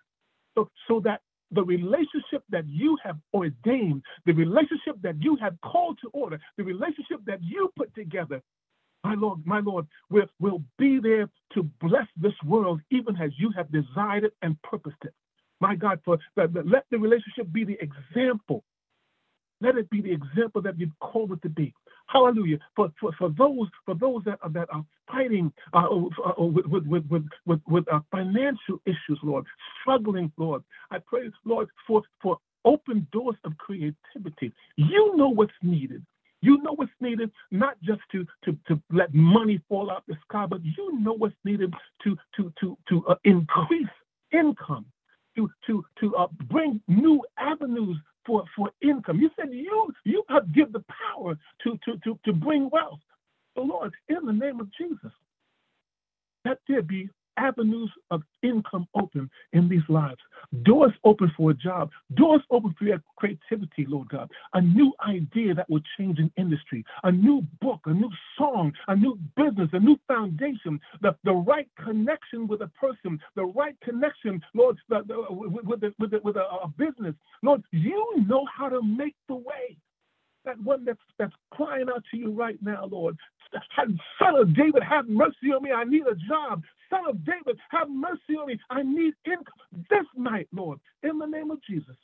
so, 0.54 0.68
so 0.86 1.00
that 1.00 1.22
the 1.50 1.62
relationship 1.62 2.42
that 2.50 2.66
you 2.68 2.96
have 3.02 3.16
ordained, 3.34 4.02
the 4.26 4.32
relationship 4.32 4.96
that 5.02 5.20
you 5.20 5.36
have 5.36 5.56
called 5.62 5.98
to 6.02 6.08
order, 6.12 6.38
the 6.56 6.64
relationship 6.64 7.20
that 7.26 7.42
you 7.42 7.70
put 7.76 7.94
together, 7.94 8.40
my 9.04 9.14
Lord, 9.14 9.40
my 9.44 9.60
Lord, 9.60 9.86
will, 10.10 10.26
will 10.40 10.62
be 10.78 10.98
there 11.00 11.28
to 11.54 11.62
bless 11.80 12.06
this 12.16 12.34
world 12.44 12.80
even 12.90 13.16
as 13.16 13.30
you 13.36 13.50
have 13.56 13.70
desired 13.72 14.24
it 14.24 14.34
and 14.42 14.60
purposed 14.62 14.96
it. 15.04 15.14
My 15.60 15.74
God, 15.76 16.00
for 16.04 16.18
let 16.36 16.84
the 16.90 16.98
relationship 16.98 17.52
be 17.52 17.64
the 17.64 17.78
example. 17.80 18.64
Let 19.60 19.76
it 19.76 19.88
be 19.90 20.00
the 20.00 20.12
example 20.12 20.60
that 20.62 20.78
you've 20.78 20.98
called 21.00 21.32
it 21.32 21.42
to 21.42 21.48
be. 21.48 21.72
Hallelujah. 22.08 22.58
For, 22.74 22.92
for, 23.00 23.12
for 23.16 23.30
those 23.30 23.68
for 23.86 23.94
those 23.94 24.22
that 24.24 24.38
are, 24.42 24.50
that 24.50 24.68
are 24.72 24.84
fighting 25.06 25.52
uh, 25.72 25.86
uh, 25.86 26.32
uh 26.40 26.44
with, 26.44 26.66
with, 26.66 26.86
with, 26.86 27.28
with, 27.46 27.60
with 27.68 27.84
uh, 27.92 28.00
financial 28.10 28.80
issues, 28.86 29.18
Lord, 29.22 29.46
struggling, 29.80 30.32
Lord, 30.36 30.62
I 30.90 30.98
pray, 30.98 31.30
Lord, 31.44 31.68
for, 31.86 32.02
for 32.20 32.38
open 32.64 33.06
doors 33.12 33.36
of 33.44 33.56
creativity. 33.58 34.52
You 34.76 35.16
know 35.16 35.28
what's 35.28 35.52
needed. 35.62 36.04
You 36.42 36.58
know 36.62 36.74
what's 36.74 36.92
needed, 37.00 37.30
not 37.50 37.80
just 37.82 38.00
to, 38.12 38.26
to, 38.44 38.56
to 38.68 38.80
let 38.90 39.14
money 39.14 39.60
fall 39.68 39.90
out 39.90 40.04
the 40.08 40.16
sky, 40.28 40.46
but 40.48 40.60
you 40.64 41.00
know 41.00 41.14
what's 41.14 41.34
needed 41.44 41.72
to, 42.04 42.16
to, 42.36 42.52
to, 42.60 42.76
to 42.88 43.06
uh, 43.06 43.14
increase 43.24 43.88
income, 44.32 44.84
to, 45.36 45.48
to, 45.66 45.84
to 46.00 46.16
uh, 46.16 46.26
bring 46.50 46.80
new 46.88 47.22
avenues 47.38 47.96
for, 48.26 48.44
for 48.56 48.70
income. 48.82 49.20
You 49.20 49.30
said 49.36 49.50
you 49.52 49.92
you 50.04 50.24
have 50.28 50.52
give 50.54 50.72
the 50.72 50.84
power 51.14 51.38
to, 51.64 51.78
to, 51.84 51.98
to, 52.04 52.18
to 52.24 52.32
bring 52.32 52.68
wealth. 52.70 53.00
So 53.54 53.62
Lord, 53.62 53.92
in 54.08 54.26
the 54.26 54.32
name 54.32 54.60
of 54.60 54.68
Jesus, 54.78 55.12
let 56.44 56.58
there 56.68 56.82
be 56.82 57.08
avenues 57.36 57.90
of 58.10 58.22
income 58.42 58.86
open 58.94 59.30
in 59.52 59.68
these 59.68 59.82
lives. 59.88 60.20
Doors 60.62 60.92
open 61.04 61.32
for 61.36 61.50
a 61.50 61.54
job. 61.54 61.90
Doors 62.14 62.42
open 62.50 62.74
for 62.78 62.84
your 62.84 63.02
creativity, 63.16 63.86
Lord 63.88 64.08
God. 64.10 64.30
A 64.52 64.60
new 64.60 64.92
idea 65.06 65.54
that 65.54 65.68
will 65.70 65.80
change 65.96 66.18
an 66.18 66.30
industry. 66.36 66.84
A 67.04 67.12
new 67.12 67.42
book, 67.60 67.80
a 67.86 67.92
new 67.92 68.10
song, 68.36 68.72
a 68.88 68.94
new 68.94 69.18
business, 69.36 69.70
a 69.72 69.80
new 69.80 69.98
foundation. 70.06 70.78
The, 71.00 71.16
the 71.24 71.32
right 71.32 71.68
connection 71.82 72.46
with 72.46 72.60
a 72.60 72.68
person. 72.68 73.18
The 73.34 73.44
right 73.44 73.76
connection, 73.82 74.42
Lord, 74.54 74.76
the, 74.88 75.02
the, 75.06 75.24
with, 75.30 75.80
with, 75.98 76.10
the, 76.10 76.20
with 76.22 76.36
a, 76.36 76.44
a 76.62 76.68
business. 76.76 77.14
Lord, 77.42 77.62
you 77.70 78.24
know 78.28 78.44
how 78.54 78.68
to 78.68 78.82
make 78.82 79.16
the 79.28 79.36
way 79.36 79.76
that 80.44 80.60
one 80.62 80.84
that's, 80.84 80.98
that's 81.18 81.34
crying 81.50 81.86
out 81.94 82.02
to 82.10 82.16
you 82.16 82.30
right 82.32 82.58
now, 82.62 82.86
Lord. 82.90 83.16
Son 84.18 84.36
of 84.36 84.54
David, 84.54 84.82
have 84.82 85.08
mercy 85.08 85.52
on 85.54 85.62
me. 85.62 85.72
I 85.72 85.84
need 85.84 86.06
a 86.06 86.14
job. 86.28 86.62
Son 86.90 87.06
of 87.08 87.24
David, 87.24 87.58
have 87.70 87.88
mercy 87.90 88.36
on 88.38 88.48
me. 88.48 88.58
I 88.70 88.82
need 88.82 89.14
income 89.26 89.82
this 89.90 90.06
night, 90.16 90.48
Lord, 90.52 90.78
in 91.02 91.18
the 91.18 91.26
name 91.26 91.50
of 91.50 91.62
Jesus. 91.62 91.96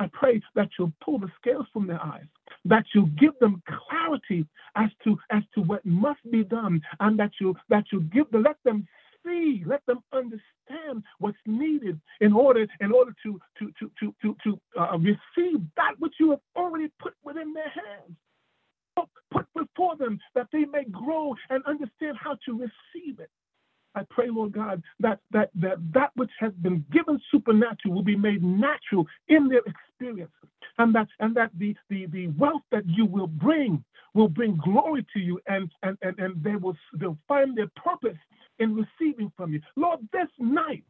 I 0.00 0.08
pray 0.12 0.42
that 0.54 0.70
you'll 0.78 0.92
pull 1.04 1.18
the 1.18 1.30
scales 1.40 1.66
from 1.72 1.86
their 1.86 2.02
eyes, 2.02 2.24
that 2.64 2.84
you 2.94 3.06
give 3.18 3.38
them 3.40 3.62
clarity 3.88 4.44
as 4.76 4.90
to 5.04 5.16
as 5.30 5.42
to 5.54 5.62
what 5.62 5.86
must 5.86 6.18
be 6.30 6.42
done, 6.42 6.82
and 7.00 7.18
that 7.18 7.30
you 7.40 7.54
that 7.68 7.84
you 7.92 8.00
give 8.00 8.28
them 8.30 8.42
let 8.42 8.56
them 8.64 8.88
see, 9.24 9.62
let 9.66 9.84
them 9.86 10.00
understand 10.12 11.02
what's 11.18 11.38
needed 11.46 12.00
in 12.20 12.32
order 12.32 12.66
in 12.80 12.92
order 12.92 13.14
to 13.24 13.40
to 13.58 13.72
to 13.78 13.90
to 14.00 14.14
to, 14.22 14.36
to 14.44 14.60
uh, 14.80 14.98
receive 14.98 15.60
that 15.76 15.94
which 15.98 16.14
you 16.20 16.30
have 16.30 16.40
already 16.56 16.90
put 17.00 17.14
within 17.24 17.52
their 17.52 17.70
hands. 17.70 18.16
Put 19.30 19.46
before 19.56 19.96
them 19.96 20.20
that 20.36 20.46
they 20.52 20.64
may 20.64 20.84
grow 20.84 21.34
and 21.50 21.64
understand 21.64 22.16
how 22.20 22.36
to 22.46 22.52
receive 22.52 23.18
it. 23.18 23.30
I 23.94 24.02
pray, 24.10 24.28
Lord 24.28 24.52
God, 24.52 24.82
that 25.00 25.20
that 25.32 25.50
that 25.56 25.78
that 25.92 26.10
which 26.14 26.30
has 26.40 26.52
been 26.62 26.84
given 26.92 27.20
supernatural 27.30 27.94
will 27.94 28.02
be 28.02 28.16
made 28.16 28.42
natural 28.42 29.06
in 29.28 29.48
their 29.48 29.62
experience, 29.66 30.32
and 30.78 30.94
that 30.94 31.08
and 31.20 31.34
that 31.36 31.50
the 31.58 31.74
the, 31.90 32.06
the 32.06 32.28
wealth 32.28 32.62
that 32.70 32.84
you 32.88 33.06
will 33.06 33.26
bring 33.26 33.84
will 34.14 34.28
bring 34.28 34.56
glory 34.56 35.06
to 35.14 35.20
you, 35.20 35.40
and 35.46 35.70
and 35.82 35.96
and, 36.02 36.18
and 36.18 36.42
they 36.42 36.56
will 36.56 36.76
they'll 36.98 37.18
find 37.28 37.56
their 37.56 37.70
purpose 37.76 38.18
in 38.58 38.74
receiving 38.74 39.32
from 39.36 39.52
you. 39.52 39.60
Lord, 39.76 40.00
this 40.12 40.28
night 40.38 40.84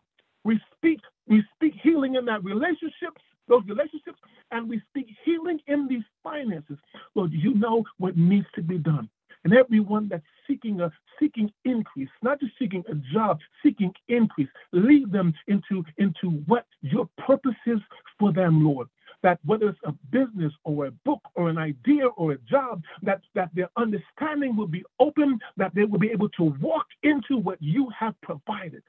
we 0.45 0.61
speak 0.77 1.01
we 1.27 1.43
speak 1.55 1.75
healing 1.83 2.17
in 2.17 2.25
that 2.27 2.45
relationships, 2.45 3.23
those 3.49 3.63
relationships, 3.67 4.19
and 4.51 4.69
we 4.69 4.81
speak 4.91 5.07
healing 5.25 5.59
in 5.67 5.89
these 5.89 6.05
finances. 6.23 6.77
Lord, 7.15 7.33
you 7.33 7.55
know 7.55 7.85
what 7.99 8.17
needs 8.17 8.47
to 8.55 8.63
be 8.63 8.79
done 8.79 9.09
and 9.45 9.55
everyone 9.55 10.09
that's 10.09 10.25
seeking 10.49 10.81
a 10.81 10.91
seeking 11.21 11.51
increase, 11.65 12.09
not 12.23 12.41
just 12.41 12.53
seeking 12.59 12.83
a 12.91 12.95
job, 13.13 13.39
seeking 13.63 13.93
increase. 14.09 14.49
Lead 14.73 15.13
them 15.13 15.33
into, 15.47 15.85
into 15.99 16.31
what 16.47 16.67
your 16.81 17.09
purpose 17.19 17.55
is 17.67 17.79
for 18.19 18.33
them, 18.33 18.65
Lord. 18.65 18.89
That 19.25 19.41
whether 19.45 19.71
it's 19.71 19.79
a 19.85 19.93
business 20.13 20.53
or 20.63 20.87
a 20.87 20.91
book 20.93 21.21
or 21.35 21.49
an 21.49 21.59
idea 21.59 22.07
or 22.07 22.33
a 22.33 22.39
job, 22.39 22.83
that, 23.03 23.23
that 23.35 23.51
their 23.55 23.71
understanding 23.77 24.55
will 24.55 24.69
be 24.69 24.85
open, 25.01 25.41
that 25.57 25.75
they 25.75 25.85
will 25.85 25.99
be 25.99 26.11
able 26.11 26.29
to 26.31 26.55
walk 26.61 26.87
into 27.03 27.39
what 27.39 27.61
you 27.61 27.89
have 27.99 28.15
provided. 28.21 28.85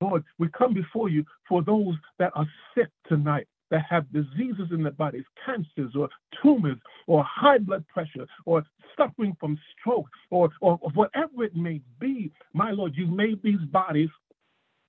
Lord, 0.00 0.24
we 0.38 0.48
come 0.48 0.74
before 0.74 1.08
you 1.08 1.24
for 1.48 1.62
those 1.62 1.94
that 2.18 2.32
are 2.34 2.46
sick 2.74 2.88
tonight 3.08 3.46
that 3.70 3.84
have 3.88 4.12
diseases 4.12 4.68
in 4.72 4.82
their 4.82 4.92
bodies, 4.92 5.24
cancers 5.46 5.94
or 5.96 6.08
tumors 6.42 6.78
or 7.06 7.24
high 7.24 7.58
blood 7.58 7.86
pressure 7.88 8.26
or 8.44 8.64
suffering 8.96 9.36
from 9.38 9.58
stroke 9.78 10.08
or, 10.30 10.50
or, 10.60 10.78
or 10.82 10.90
whatever 10.94 11.44
it 11.44 11.54
may 11.54 11.80
be. 12.00 12.32
My 12.52 12.72
Lord, 12.72 12.94
you 12.96 13.06
made 13.06 13.42
these 13.42 13.60
bodies 13.70 14.10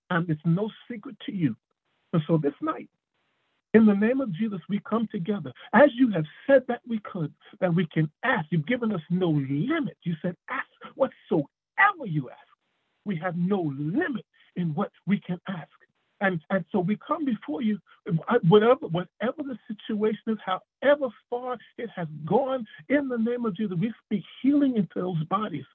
and 0.09 0.29
it's 0.29 0.41
no 0.45 0.69
secret 0.89 1.15
to 1.25 1.33
you. 1.33 1.55
And 2.13 2.21
so 2.27 2.37
this 2.37 2.53
night, 2.61 2.89
in 3.73 3.85
the 3.85 3.93
name 3.93 4.21
of 4.21 4.33
Jesus, 4.33 4.59
we 4.69 4.81
come 4.89 5.07
together. 5.11 5.53
As 5.73 5.89
you 5.95 6.11
have 6.11 6.25
said 6.47 6.63
that 6.67 6.81
we 6.87 6.99
could, 6.99 7.33
that 7.61 7.73
we 7.73 7.87
can 7.93 8.11
ask. 8.23 8.47
You've 8.51 8.67
given 8.67 8.91
us 8.93 9.01
no 9.09 9.29
limit. 9.29 9.97
You 10.03 10.15
said, 10.21 10.35
ask 10.49 10.67
whatsoever 10.95 12.05
you 12.05 12.29
ask. 12.29 12.39
We 13.05 13.17
have 13.17 13.37
no 13.37 13.73
limit 13.77 14.25
in 14.55 14.73
what 14.75 14.91
we 15.07 15.21
can 15.21 15.39
ask. 15.47 15.69
And, 16.21 16.39
and 16.51 16.65
so 16.71 16.79
we 16.79 16.97
come 17.05 17.25
before 17.25 17.63
you, 17.63 17.79
uh, 18.07 18.39
whatever, 18.47 18.87
whatever 18.87 19.43
the 19.43 19.57
situation 19.67 20.21
is, 20.27 20.37
however 20.45 21.07
far 21.29 21.57
it 21.77 21.89
has 21.95 22.07
gone, 22.25 22.65
in 22.89 23.07
the 23.09 23.17
name 23.17 23.45
of 23.45 23.55
Jesus, 23.57 23.77
we 23.79 23.93
speak 24.05 24.23
healing 24.41 24.77
into 24.77 24.89
those 24.95 25.23
bodies. 25.25 25.65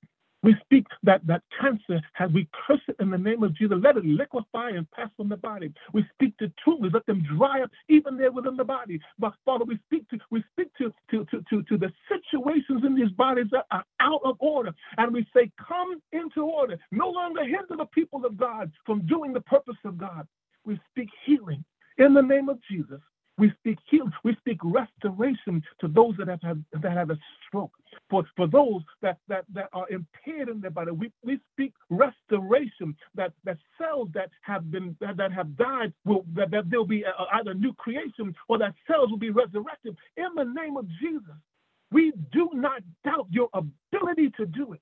We 0.46 0.56
speak 0.64 0.86
that 1.04 1.26
that 1.28 1.42
cancer, 1.60 2.00
has 2.14 2.32
we 2.32 2.48
curse 2.68 2.80
it 2.88 2.96
in 3.00 3.10
the 3.10 3.18
name 3.18 3.44
of 3.44 3.54
Jesus, 3.56 3.78
let 3.82 3.98
it 3.98 4.06
liquefy 4.06 4.70
and 4.70 4.90
pass 4.92 5.10
from 5.18 5.28
the 5.30 5.36
body. 5.38 5.74
We 5.94 6.06
speak 6.14 6.38
to 6.38 6.52
tumors, 6.64 6.92
let 6.94 7.06
them 7.06 7.24
dry 7.38 7.62
up 7.64 7.72
even 7.90 8.18
there 8.18 8.32
within 8.32 8.56
the 8.56 8.64
body. 8.64 9.00
But 9.20 9.34
Father, 9.46 9.66
we 9.66 9.78
speak 9.86 10.08
to 10.10 10.18
we 10.32 10.44
speak 10.54 10.68
to 10.78 10.94
to 11.12 11.26
to 11.26 11.44
to, 11.50 11.64
to 11.64 11.78
the 11.78 11.92
situations 12.08 12.84
in 12.86 12.96
these 12.96 13.10
bodies 13.12 13.48
that 13.52 13.66
are 13.72 13.84
out 14.00 14.22
of 14.24 14.36
order, 14.40 14.74
and 14.98 15.14
we 15.14 15.26
say, 15.36 15.52
come 15.68 16.00
into 16.14 16.42
order. 16.44 16.78
No 16.92 17.10
longer 17.10 17.44
hinder 17.44 17.76
the 17.78 17.86
people 17.86 18.26
of 18.26 18.38
God 18.38 18.72
from 18.86 19.06
doing 19.06 19.34
the 19.34 19.42
purpose 19.42 19.78
of 19.84 19.98
God. 19.98 20.28
We 20.66 20.80
speak 20.92 21.10
healing 21.26 21.64
in 21.98 22.14
the 22.14 22.22
name 22.22 22.48
of 22.50 22.60
Jesus. 22.70 23.00
We 23.38 23.52
speak 23.60 23.78
healing. 23.90 24.12
We 24.24 24.36
speak 24.36 24.58
restoration 24.64 25.62
to 25.80 25.88
those 25.88 26.14
that 26.18 26.28
have 26.28 26.42
had, 26.42 26.64
that 26.82 26.92
have 26.92 27.10
a 27.10 27.18
stroke. 27.48 27.72
For, 28.10 28.24
for 28.36 28.46
those 28.46 28.82
that, 29.02 29.18
that, 29.28 29.44
that 29.54 29.68
are 29.72 29.88
impaired 29.90 30.48
in 30.48 30.60
their 30.60 30.70
body, 30.70 30.92
we, 30.92 31.12
we 31.24 31.40
speak 31.52 31.72
restoration. 31.90 32.96
That, 33.14 33.32
that 33.44 33.58
cells 33.78 34.08
that 34.14 34.30
have 34.42 34.70
been 34.70 34.96
that, 35.00 35.16
that 35.18 35.32
have 35.32 35.56
died 35.56 35.92
will 36.04 36.24
that, 36.34 36.50
that 36.52 36.70
there'll 36.70 36.86
be 36.86 37.02
a, 37.02 37.12
either 37.34 37.54
new 37.54 37.74
creation 37.74 38.34
or 38.48 38.58
that 38.58 38.74
cells 38.88 39.10
will 39.10 39.18
be 39.18 39.30
resurrected 39.30 39.96
in 40.16 40.28
the 40.36 40.44
name 40.44 40.76
of 40.76 40.86
Jesus. 41.00 41.36
We 41.92 42.12
do 42.32 42.50
not 42.54 42.82
doubt 43.04 43.28
your 43.30 43.48
ability 43.54 44.32
to 44.38 44.46
do 44.46 44.74
it. 44.74 44.80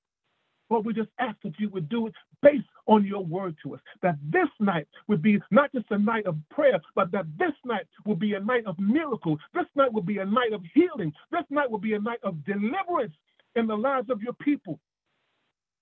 Lord, 0.70 0.86
we 0.86 0.94
just 0.94 1.10
ask 1.18 1.36
that 1.44 1.58
you 1.58 1.68
would 1.70 1.88
do 1.88 2.06
it 2.06 2.14
based 2.42 2.66
on 2.86 3.04
your 3.04 3.24
word 3.24 3.56
to 3.62 3.74
us. 3.74 3.80
That 4.02 4.16
this 4.30 4.48
night 4.60 4.86
would 5.08 5.22
be 5.22 5.38
not 5.50 5.72
just 5.72 5.86
a 5.90 5.98
night 5.98 6.26
of 6.26 6.36
prayer, 6.50 6.80
but 6.94 7.10
that 7.12 7.26
this 7.38 7.52
night 7.64 7.86
will 8.06 8.16
be 8.16 8.34
a 8.34 8.40
night 8.40 8.66
of 8.66 8.78
miracles. 8.78 9.38
This 9.52 9.66
night 9.74 9.92
will 9.92 10.02
be 10.02 10.18
a 10.18 10.24
night 10.24 10.52
of 10.52 10.62
healing. 10.74 11.12
This 11.30 11.44
night 11.50 11.70
will 11.70 11.78
be 11.78 11.94
a 11.94 11.98
night 12.00 12.20
of 12.22 12.44
deliverance 12.44 13.14
in 13.56 13.66
the 13.66 13.76
lives 13.76 14.10
of 14.10 14.22
your 14.22 14.32
people. 14.34 14.78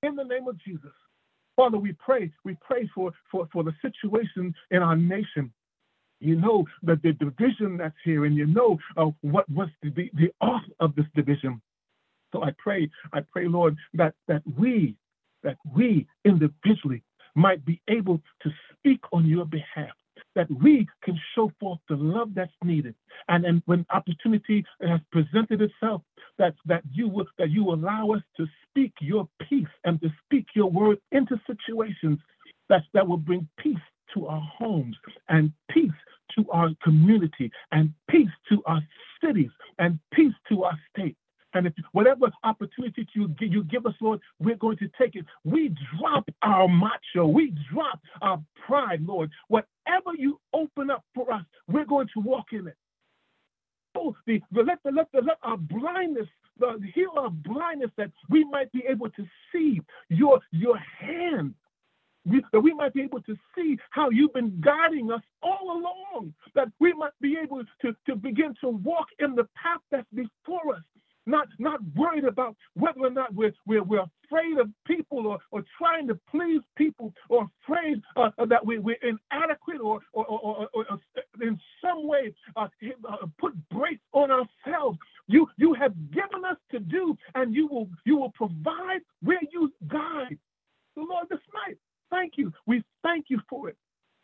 In 0.02 0.16
the 0.16 0.24
name 0.24 0.48
of 0.48 0.58
Jesus. 0.58 0.92
Father, 1.56 1.78
we 1.78 1.92
pray, 1.92 2.32
we 2.44 2.56
pray 2.60 2.90
for, 2.94 3.12
for, 3.30 3.48
for 3.52 3.62
the 3.62 3.72
situation 3.82 4.54
in 4.70 4.82
our 4.82 4.96
nation. 4.96 5.52
You 6.18 6.36
know 6.36 6.64
that 6.84 7.02
the 7.02 7.12
division 7.12 7.76
that's 7.76 7.96
here, 8.04 8.24
and 8.24 8.36
you 8.36 8.46
know 8.46 8.78
uh, 8.96 9.06
what 9.22 9.48
was 9.50 9.68
the, 9.82 9.90
the 10.14 10.32
author 10.40 10.72
of 10.80 10.94
this 10.94 11.04
division. 11.14 11.60
So 12.32 12.42
I 12.44 12.52
pray, 12.58 12.90
I 13.12 13.20
pray, 13.32 13.48
Lord, 13.48 13.76
that 13.94 14.14
that 14.28 14.42
we, 14.58 14.96
that 15.42 15.56
we 15.74 16.06
individually 16.24 17.02
might 17.34 17.64
be 17.64 17.80
able 17.88 18.20
to 18.42 18.50
speak 18.72 19.00
on 19.12 19.26
your 19.26 19.46
behalf, 19.46 19.90
that 20.34 20.48
we 20.62 20.88
can 21.04 21.18
show 21.34 21.52
forth 21.60 21.80
the 21.88 21.96
love 21.96 22.30
that's 22.34 22.52
needed. 22.64 22.94
And 23.28 23.44
then 23.44 23.62
when 23.66 23.86
opportunity 23.90 24.64
has 24.82 25.00
presented 25.12 25.62
itself, 25.62 26.02
that 26.38 26.54
that 26.66 26.82
you 26.92 27.08
will 27.08 27.26
that 27.38 27.50
you 27.50 27.70
allow 27.72 28.10
us 28.12 28.22
to 28.38 28.46
speak 28.68 28.92
your 29.00 29.28
peace 29.48 29.68
and 29.84 30.00
to 30.02 30.08
speak 30.24 30.46
your 30.54 30.70
word 30.70 30.98
into 31.12 31.40
situations 31.46 32.18
that 32.68 32.82
that 32.94 33.06
will 33.06 33.18
bring 33.18 33.48
peace 33.58 33.76
to 34.14 34.26
our 34.26 34.42
homes 34.58 34.96
and 35.28 35.52
peace 35.70 35.90
to 36.36 36.46
our 36.50 36.70
community 36.82 37.50
and 37.72 37.92
peace 38.10 38.30
to 38.48 38.62
our 38.66 38.82
cities 39.24 39.50
and 39.78 39.98
peace 40.14 40.34
to 40.50 40.64
our 40.64 40.78
state. 40.90 41.16
And 41.54 41.66
if 41.66 41.74
whatever 41.92 42.30
opportunity 42.44 43.06
you, 43.14 43.34
you 43.40 43.64
give 43.64 43.86
us, 43.86 43.94
Lord, 44.00 44.20
we're 44.38 44.56
going 44.56 44.78
to 44.78 44.88
take 45.00 45.16
it. 45.16 45.26
We 45.44 45.74
drop 45.98 46.28
our 46.42 46.68
macho. 46.68 47.26
We 47.26 47.54
drop 47.72 48.00
our 48.22 48.42
pride, 48.66 49.02
Lord. 49.02 49.30
Whatever 49.48 50.16
you 50.16 50.40
open 50.52 50.90
up 50.90 51.04
for 51.14 51.32
us, 51.32 51.44
we're 51.68 51.84
going 51.84 52.08
to 52.14 52.20
walk 52.20 52.46
in 52.52 52.68
it. 52.68 52.76
Oh, 53.94 54.16
the, 54.26 54.40
let, 54.52 54.78
the, 54.84 54.90
let, 54.90 55.12
the, 55.12 55.20
let 55.20 55.36
our 55.42 55.58
blindness, 55.58 56.26
the, 56.58 56.78
heal 56.94 57.12
our 57.18 57.30
blindness 57.30 57.90
that 57.98 58.10
we 58.30 58.44
might 58.44 58.72
be 58.72 58.84
able 58.88 59.10
to 59.10 59.24
see 59.52 59.80
your, 60.08 60.40
your 60.50 60.78
hand 60.78 61.54
we, 62.24 62.44
that 62.52 62.60
we 62.60 62.72
might 62.74 62.94
be 62.94 63.02
able 63.02 63.20
to 63.22 63.36
see 63.56 63.78
how 63.90 64.10
you've 64.10 64.32
been 64.32 64.60
guiding 64.60 65.10
us 65.10 65.22
all 65.42 65.72
along, 65.72 66.34
that 66.54 66.68
we 66.78 66.92
might 66.92 67.12
be 67.20 67.36
able 67.42 67.62
to, 67.82 67.96
to 68.06 68.16
begin 68.16 68.54
to 68.60 68.68
walk 68.68 69.08
in 69.18 69.34
the 69.34 69.44
path 69.56 69.80
that's 69.90 70.06
before 70.14 70.76
us, 70.76 70.82
not 71.26 71.48
not 71.58 71.80
worried 71.94 72.24
about 72.24 72.56
whether 72.74 73.00
or 73.00 73.10
not 73.10 73.34
we're 73.34 73.52
we're, 73.66 73.82
we're 73.82 74.04
afraid 74.24 74.58
of 74.58 74.68
people 74.86 75.26
or, 75.26 75.38
or 75.50 75.64
trying 75.78 76.08
to 76.08 76.18
please 76.30 76.60
people 76.76 77.12
or 77.28 77.48
afraid 77.64 78.00
uh, 78.16 78.30
that 78.46 78.64
we, 78.64 78.78
we're 78.78 78.96
inadequate 79.02 79.80
or 79.80 80.00
or, 80.12 80.26
or, 80.26 80.68
or, 80.74 80.86
or 80.90 80.98
in 81.40 81.58
some 81.80 82.06
way 82.06 82.34
uh, 82.56 82.68
uh, 83.08 83.16
put 83.38 83.52
brakes 83.68 84.02
on 84.12 84.30
ourselves. 84.30 84.98
You 85.28 85.46
you 85.56 85.74
have 85.74 85.94
given 86.10 86.44
us 86.48 86.56
to 86.72 86.80
do, 86.80 87.16
and 87.34 87.54
you 87.54 87.66
will 87.66 87.88
you 88.04 88.16
will 88.16 88.32
provide 88.32 89.00
where 89.22 89.40
you 89.52 89.72
guide. 89.88 90.38
Lord, 90.96 91.26
this 91.30 91.40
night 91.54 91.78
thank 92.12 92.34
you. 92.36 92.52
We 92.66 92.84
thank 93.02 93.26
you 93.28 93.40
for 93.48 93.68
it. 93.68 93.76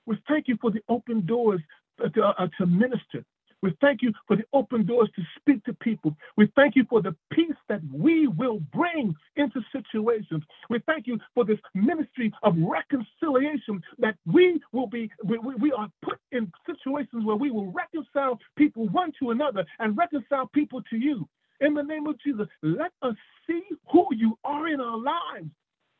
We 0.07 0.19
thank 0.29 0.47
you 0.47 0.57
for 0.61 0.71
the 0.71 0.81
open 0.89 1.27
doors 1.27 1.61
to, 1.99 2.23
uh, 2.23 2.47
to 2.59 2.67
minister. 2.67 3.25
We 3.63 3.75
thank 3.81 4.03
you 4.03 4.13
for 4.27 4.37
the 4.37 4.45
open 4.53 4.87
doors 4.87 5.11
to 5.17 5.23
speak 5.39 5.65
to 5.65 5.75
people. 5.75 6.17
We 6.37 6.51
thank 6.55 6.77
you 6.77 6.85
for 6.89 7.03
the 7.03 7.15
peace 7.33 7.57
that 7.69 7.81
we 7.93 8.29
will 8.29 8.61
bring 8.73 9.15
into 9.37 9.61
situations. 9.73 10.45
We 10.71 10.79
thank 10.87 11.07
you 11.07 11.19
for 11.35 11.45
this 11.45 11.59
ministry 11.75 12.33
of 12.45 12.55
reconciliation 12.57 13.83
that 13.99 14.17
we 14.27 14.61
will 14.73 14.87
be, 14.87 15.11
we, 15.25 15.39
we 15.39 15.73
are 15.73 15.91
put 16.03 16.19
in 16.31 16.51
situations 16.67 17.25
where 17.25 17.37
we 17.37 17.51
will 17.51 17.73
reconcile 17.73 18.39
people 18.57 18.89
one 18.91 19.13
to 19.21 19.31
another 19.31 19.65
and 19.81 19.97
reconcile 19.97 20.47
people 20.55 20.83
to 20.91 20.97
you. 20.97 21.29
In 21.61 21.75
the 21.75 21.83
name 21.83 22.07
of 22.07 22.21
Jesus, 22.21 22.47
let 22.63 22.93
us 23.03 23.15
see 23.49 23.63
who 23.93 24.07
you 24.13 24.39
are 24.45 24.69
in 24.69 24.81
our 24.81 24.99
lives. 24.99 25.51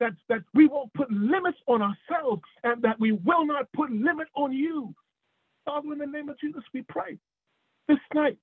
That, 0.01 0.13
that 0.29 0.45
we 0.55 0.69
won't 0.69 0.95
put 0.95 1.11
limits 1.11 1.59
on 1.67 1.83
ourselves 1.83 2.43
and 2.63 2.81
that 2.83 3.01
we 3.01 3.11
will 3.11 3.45
not 3.45 3.67
put 3.73 3.91
limit 3.91 4.29
on 4.37 4.53
you. 4.53 4.95
Father, 5.65 5.93
in 5.93 5.99
the 5.99 6.07
name 6.07 6.29
of 6.29 6.39
Jesus, 6.39 6.63
we 6.73 6.83
pray 6.83 7.19
this 7.89 7.99
night. 8.15 8.39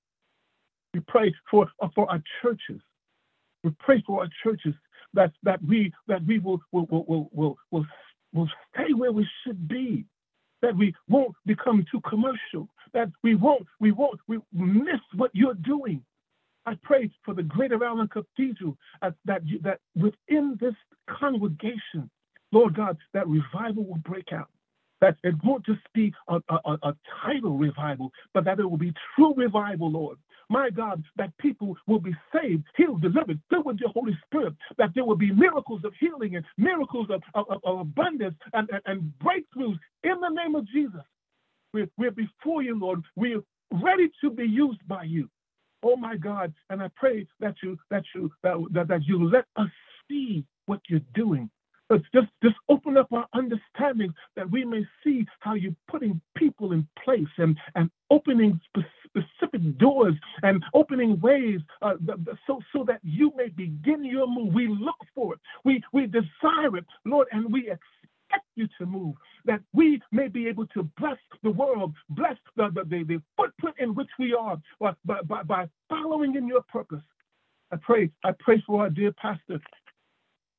We 0.94 1.02
pray 1.08 1.34
for, 1.50 1.68
uh, 1.82 1.90
for 1.94 2.10
our 2.10 2.22
churches. 2.42 2.82
We 3.64 3.72
pray 3.80 4.04
for 4.06 4.22
our 4.22 4.30
churches 4.44 4.74
that, 5.14 5.32
that 5.44 5.60
we 5.64 5.92
that 6.08 6.26
we 6.26 6.40
will 6.40 6.60
will, 6.72 6.88
will, 6.90 7.06
will, 7.34 7.58
will, 7.72 7.86
will, 8.34 8.50
stay 8.74 8.94
where 8.94 9.12
we 9.12 9.28
should 9.44 9.68
be, 9.68 10.06
that 10.62 10.76
we 10.76 10.94
won't 11.10 11.36
become 11.46 11.86
too 11.92 12.02
commercial, 12.02 12.68
that 12.94 13.10
we 13.24 13.36
won't 13.36 13.66
we 13.80 13.92
won't 13.92 14.20
we 14.28 14.40
miss 14.54 15.00
what 15.16 15.32
you're 15.34 15.56
doing. 15.56 16.04
I 16.66 16.78
pray 16.82 17.12
for 17.24 17.34
the 17.34 17.44
Greater 17.44 17.84
Allen 17.84 18.08
Cathedral 18.08 18.78
uh, 19.02 19.12
that 19.26 19.46
you, 19.46 19.60
that 19.60 19.80
within 19.96 20.58
this 20.60 20.74
congregation, 21.10 22.10
Lord 22.52 22.76
God, 22.76 22.98
that 23.14 23.28
revival 23.28 23.86
will 23.86 24.02
break 24.04 24.32
out 24.34 24.50
that 25.06 25.18
it 25.24 25.36
won't 25.44 25.64
just 25.64 25.82
be 25.94 26.12
a, 26.30 26.38
a, 26.50 26.78
a, 26.82 26.96
title 27.24 27.58
revival, 27.58 28.12
but 28.34 28.44
that 28.44 28.60
it 28.60 28.66
will 28.68 28.78
be 28.78 28.92
true 29.16 29.36
revival, 29.36 29.92
Lord. 29.92 30.18
My 30.50 30.72
God, 30.72 31.04
that 31.18 31.38
people 31.38 31.78
will 31.86 32.00
be 32.00 32.16
saved, 32.34 32.64
healed, 32.76 33.04
delivered, 33.04 33.40
filled 33.52 33.66
with 33.68 33.78
your 33.80 33.92
Holy 33.92 34.18
Spirit, 34.26 34.56
that 34.80 34.90
there 34.96 35.06
will 35.06 35.16
be 35.16 35.32
miracles 35.32 35.82
of 35.84 35.94
healing 36.00 36.36
and 36.38 36.46
miracles 36.58 37.08
of, 37.12 37.22
of, 37.36 37.60
of 37.64 37.80
abundance 37.82 38.36
and, 38.54 38.68
and, 38.72 38.82
and, 38.88 39.14
breakthroughs 39.24 39.78
in 40.04 40.20
the 40.22 40.30
name 40.30 40.56
of 40.56 40.68
Jesus. 40.70 41.02
We're, 41.72 41.90
we're 41.98 42.12
before 42.12 42.64
you, 42.64 42.80
Lord. 42.80 43.02
We're 43.16 43.42
ready 43.72 44.10
to 44.22 44.32
be 44.32 44.46
used 44.46 44.88
by 44.88 45.04
you. 45.04 45.30
Oh 45.84 45.96
my 45.96 46.18
God, 46.18 46.52
and 46.72 46.82
I 46.82 46.90
pray 46.96 47.28
that 47.42 47.56
you 47.62 47.78
that 47.92 48.04
you 48.16 48.32
that, 48.42 48.56
that, 48.72 48.88
that 48.88 49.06
you 49.06 49.30
let 49.30 49.46
us 49.56 49.70
see 50.10 50.44
what 50.66 50.80
you're 50.90 51.00
doing 51.14 51.50
Let's 51.90 52.04
just, 52.14 52.28
just 52.42 52.56
open 52.68 52.98
up 52.98 53.12
our 53.14 53.28
understanding 53.34 54.14
that 54.36 54.50
we 54.50 54.66
may 54.66 54.86
see 55.04 55.26
how 55.40 55.54
you're 55.54 55.76
putting 55.88 56.20
people 56.36 56.72
in 56.72 56.88
place 57.04 57.28
and, 57.38 57.58
and 57.76 57.92
opening 58.10 58.60
specific 59.14 59.78
doors 59.78 60.16
and 60.42 60.64
opening 60.74 61.20
ways 61.20 61.60
uh, 61.84 61.94
so, 62.48 62.60
so 62.74 62.84
that 62.86 63.00
you 63.04 63.32
may 63.36 63.50
begin 63.50 64.04
your 64.04 64.28
move. 64.28 64.54
We 64.54 64.68
look 64.68 64.98
for 65.14 65.36
it, 65.36 65.40
we, 65.64 65.84
we 65.94 66.08
desire 66.08 66.76
it, 66.76 66.86
Lord, 67.06 67.28
and 67.32 67.52
we 67.54 67.70
expect 67.70 68.46
you 68.56 68.68
to 68.80 68.86
move, 68.88 69.16
that 69.46 69.62
we 69.74 70.02
may 70.12 70.28
be 70.28 70.48
able 70.48 70.66
to 70.68 70.90
bless 70.98 71.18
the 71.44 71.52
world, 71.52 71.94
bless 72.10 72.36
the, 72.56 72.70
the, 72.74 72.84
the, 72.84 73.04
the 73.04 73.22
footprint 73.38 73.76
in 73.80 73.94
which 73.94 74.10
we 74.18 74.34
are 74.34 74.60
by, 74.80 74.94
by, 75.06 75.44
by 75.44 75.70
following 75.88 76.36
in 76.36 76.48
your 76.48 76.64
purpose. 76.64 77.04
I 77.72 77.78
pray, 77.78 78.10
I 78.24 78.32
pray 78.40 78.64
for 78.66 78.82
our 78.82 78.90
dear 78.90 79.12
pastor, 79.12 79.60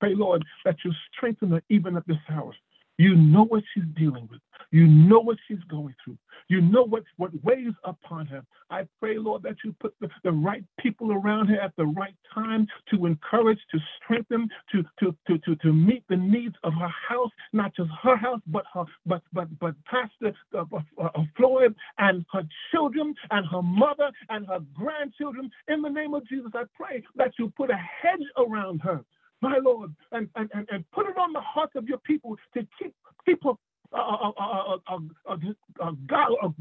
Pray, 0.00 0.14
Lord, 0.14 0.44
that 0.64 0.76
you 0.84 0.92
strengthen 1.12 1.50
her 1.50 1.62
even 1.68 1.96
at 1.96 2.06
this 2.06 2.16
hour. 2.30 2.52
You 2.98 3.14
know 3.14 3.44
what 3.44 3.62
she's 3.74 3.84
dealing 3.96 4.26
with. 4.30 4.40
You 4.70 4.86
know 4.86 5.20
what 5.20 5.36
she's 5.46 5.62
going 5.68 5.94
through. 6.02 6.16
You 6.48 6.60
know 6.60 6.82
what, 6.82 7.04
what 7.18 7.30
weighs 7.44 7.74
upon 7.84 8.26
her. 8.26 8.42
I 8.70 8.86
pray, 9.00 9.18
Lord, 9.18 9.42
that 9.42 9.56
you 9.64 9.74
put 9.80 9.94
the, 10.00 10.08
the 10.24 10.32
right 10.32 10.64
people 10.80 11.12
around 11.12 11.48
her 11.48 11.60
at 11.60 11.74
the 11.76 11.86
right 11.86 12.14
time 12.32 12.66
to 12.90 13.06
encourage, 13.06 13.58
to 13.72 13.78
strengthen, 13.96 14.48
to, 14.72 14.82
to, 15.00 15.14
to, 15.26 15.38
to, 15.38 15.56
to 15.56 15.72
meet 15.72 16.04
the 16.08 16.16
needs 16.16 16.54
of 16.64 16.72
her 16.74 16.90
house, 17.08 17.30
not 17.52 17.74
just 17.76 17.90
her 18.02 18.16
house, 18.16 18.40
but 18.46 18.64
her 18.72 18.84
but 19.04 19.22
but 19.32 19.48
but 19.58 19.74
Pastor 19.84 20.34
uh, 20.54 20.64
uh, 20.72 21.02
uh 21.02 21.22
Floyd 21.36 21.74
and 21.98 22.24
her 22.32 22.42
children 22.72 23.14
and 23.30 23.46
her 23.46 23.62
mother 23.62 24.10
and 24.30 24.46
her 24.46 24.60
grandchildren. 24.74 25.50
In 25.68 25.82
the 25.82 25.88
name 25.90 26.14
of 26.14 26.26
Jesus, 26.28 26.50
I 26.54 26.64
pray 26.74 27.02
that 27.16 27.32
you 27.38 27.52
put 27.56 27.70
a 27.70 27.76
hedge 27.76 28.26
around 28.38 28.80
her 28.80 29.04
my 29.40 29.58
Lord, 29.62 29.94
and, 30.12 30.28
and, 30.34 30.50
and, 30.54 30.66
and 30.70 30.90
put 30.92 31.06
it 31.08 31.16
on 31.18 31.32
the 31.32 31.40
hearts 31.40 31.74
of 31.76 31.88
your 31.88 31.98
people 31.98 32.36
to 32.54 32.66
keep 32.80 32.94
people 33.24 33.58
uh, 33.92 34.30
uh, 34.38 34.76
uh, 34.88 35.88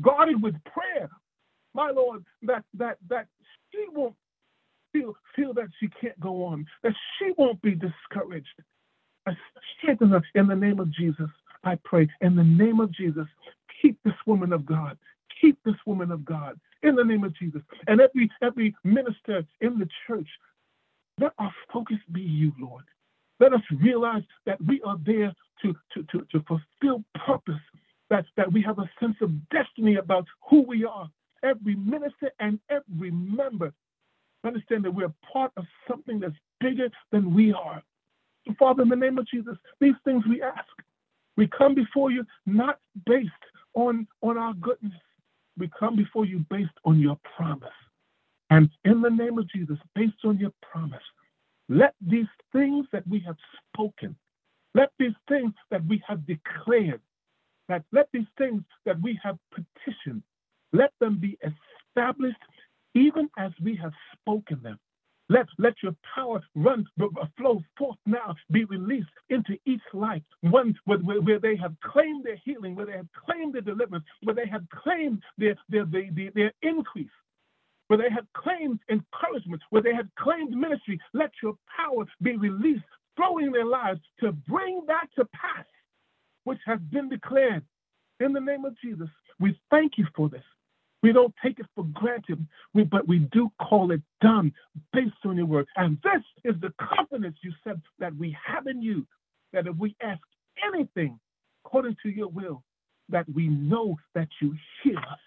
guarded 0.01 0.41
with 0.41 0.55
prayer. 0.65 1.09
My 1.73 1.91
Lord, 1.91 2.23
that 2.43 2.63
that 2.75 2.97
that 3.09 3.27
she 3.71 3.85
won't 3.91 4.15
feel 4.93 5.15
feel 5.35 5.53
that 5.53 5.69
she 5.79 5.89
can't 5.99 6.19
go 6.19 6.45
on, 6.45 6.65
that 6.83 6.93
she 7.17 7.31
won't 7.37 7.61
be 7.61 7.75
discouraged. 7.75 8.47
Strengthen 9.77 10.09
her 10.09 10.21
in 10.35 10.47
the 10.47 10.55
name 10.55 10.79
of 10.79 10.91
Jesus. 10.91 11.29
I 11.63 11.77
pray 11.83 12.07
in 12.21 12.35
the 12.35 12.43
name 12.43 12.79
of 12.79 12.91
Jesus. 12.91 13.25
Keep 13.81 13.97
this 14.03 14.13
woman 14.25 14.53
of 14.53 14.65
God. 14.65 14.97
Keep 15.41 15.57
this 15.65 15.75
woman 15.85 16.11
of 16.11 16.23
God 16.23 16.59
in 16.83 16.95
the 16.95 17.03
name 17.03 17.23
of 17.23 17.35
Jesus. 17.35 17.61
And 17.87 17.99
every 17.99 18.29
every 18.41 18.75
minister 18.83 19.43
in 19.61 19.79
the 19.79 19.89
church 20.07 20.27
let 21.19 21.31
our 21.39 21.53
focus 21.71 21.97
be 22.11 22.21
you, 22.21 22.51
Lord. 22.59 22.83
Let 23.39 23.53
us 23.53 23.61
realize 23.81 24.23
that 24.45 24.57
we 24.65 24.81
are 24.83 24.97
there 25.05 25.33
to, 25.61 25.73
to, 25.93 26.03
to, 26.11 26.25
to 26.31 26.43
fulfill 26.47 27.03
purpose, 27.25 27.61
that, 28.09 28.25
that 28.37 28.51
we 28.51 28.61
have 28.61 28.79
a 28.79 28.89
sense 28.99 29.15
of 29.21 29.31
destiny 29.49 29.95
about 29.95 30.25
who 30.49 30.61
we 30.61 30.85
are. 30.85 31.09
Every 31.43 31.75
minister 31.75 32.31
and 32.39 32.59
every 32.69 33.11
member 33.11 33.73
understand 34.43 34.85
that 34.85 34.91
we're 34.91 35.13
part 35.31 35.51
of 35.57 35.65
something 35.87 36.19
that's 36.19 36.35
bigger 36.59 36.89
than 37.11 37.33
we 37.33 37.53
are. 37.53 37.81
So 38.47 38.53
Father, 38.59 38.83
in 38.83 38.89
the 38.89 38.95
name 38.95 39.17
of 39.17 39.27
Jesus, 39.27 39.55
these 39.79 39.95
things 40.03 40.23
we 40.29 40.41
ask. 40.41 40.65
We 41.37 41.47
come 41.47 41.75
before 41.75 42.11
you 42.11 42.25
not 42.45 42.79
based 43.05 43.29
on, 43.73 44.07
on 44.21 44.37
our 44.37 44.53
goodness. 44.53 44.93
We 45.57 45.69
come 45.77 45.95
before 45.95 46.25
you 46.25 46.45
based 46.49 46.69
on 46.85 46.99
your 46.99 47.17
promise. 47.35 47.69
And 48.55 48.69
in 48.85 49.01
the 49.01 49.09
name 49.09 49.37
of 49.37 49.49
Jesus, 49.49 49.77
based 49.95 50.23
on 50.23 50.37
your 50.37 50.53
promise, 50.61 51.03
let 51.67 51.93
these 51.99 52.31
things 52.53 52.85
that 52.93 53.05
we 53.05 53.19
have 53.27 53.35
spoken, 53.73 54.15
let 54.73 54.91
these 54.97 55.17
things 55.27 55.51
that 55.71 55.85
we 55.85 56.01
have 56.07 56.25
declared, 56.25 57.01
that 57.67 57.83
let 57.91 58.07
these 58.13 58.31
things 58.37 58.61
that 58.85 58.95
we 59.01 59.19
have 59.21 59.37
petitioned, 59.51 60.23
let 60.71 60.93
them 61.01 61.19
be 61.19 61.37
established 61.43 62.37
even 62.93 63.29
as 63.37 63.51
we 63.61 63.75
have 63.75 63.91
spoken 64.13 64.61
them. 64.63 64.79
Let, 65.27 65.47
let 65.57 65.73
your 65.83 65.95
power 66.15 66.41
run, 66.55 66.85
flow 67.37 67.61
forth 67.77 67.97
now, 68.05 68.35
be 68.51 68.63
released 68.63 69.09
into 69.29 69.57
each 69.65 69.81
life, 69.91 70.21
one 70.41 70.79
where, 70.85 70.99
where, 70.99 71.39
they 71.39 71.57
have 71.57 71.73
claimed 71.81 72.23
their 72.23 72.37
healing, 72.37 72.73
where 72.73 72.85
they 72.85 72.93
have 72.93 73.07
claimed 73.25 73.53
their 73.53 73.63
deliverance, 73.63 74.05
where 74.23 74.35
they 74.35 74.47
have 74.47 74.63
claimed 74.69 75.21
their, 75.37 75.55
their, 75.67 75.83
their, 75.85 76.09
their, 76.13 76.31
their 76.33 76.53
increase 76.61 77.09
where 77.87 77.97
they 77.97 78.09
had 78.09 78.25
claimed 78.33 78.79
encouragement, 78.89 79.61
where 79.69 79.81
they 79.81 79.93
had 79.93 80.09
claimed 80.17 80.51
ministry, 80.51 80.99
let 81.13 81.31
your 81.41 81.53
power 81.75 82.05
be 82.21 82.35
released, 82.37 82.83
flowing 83.15 83.47
in 83.47 83.51
their 83.51 83.65
lives 83.65 83.99
to 84.19 84.31
bring 84.31 84.81
that 84.87 85.07
to 85.17 85.25
pass, 85.25 85.65
which 86.43 86.59
has 86.65 86.79
been 86.91 87.09
declared. 87.09 87.63
In 88.19 88.33
the 88.33 88.39
name 88.39 88.65
of 88.65 88.75
Jesus, 88.81 89.09
we 89.39 89.59
thank 89.69 89.97
you 89.97 90.05
for 90.15 90.29
this. 90.29 90.43
We 91.03 91.11
don't 91.11 91.33
take 91.43 91.59
it 91.59 91.67
for 91.75 91.85
granted, 91.93 92.45
we, 92.73 92.83
but 92.83 93.07
we 93.07 93.19
do 93.31 93.51
call 93.61 93.91
it 93.91 94.01
done 94.21 94.51
based 94.91 95.13
on 95.23 95.37
your 95.37 95.45
word. 95.45 95.67
And 95.75 95.99
this 96.03 96.23
is 96.43 96.59
the 96.61 96.73
confidence 96.81 97.37
you 97.43 97.51
said 97.63 97.79
that 97.99 98.15
we 98.15 98.35
have 98.43 98.65
in 98.65 98.81
you, 98.81 99.05
that 99.53 99.67
if 99.67 99.75
we 99.75 99.95
ask 100.01 100.21
anything 100.65 101.19
according 101.63 101.95
to 102.01 102.09
your 102.09 102.29
will, 102.29 102.63
that 103.09 103.25
we 103.35 103.49
know 103.49 103.97
that 104.15 104.29
you 104.41 104.55
hear 104.81 104.97
us 104.97 105.19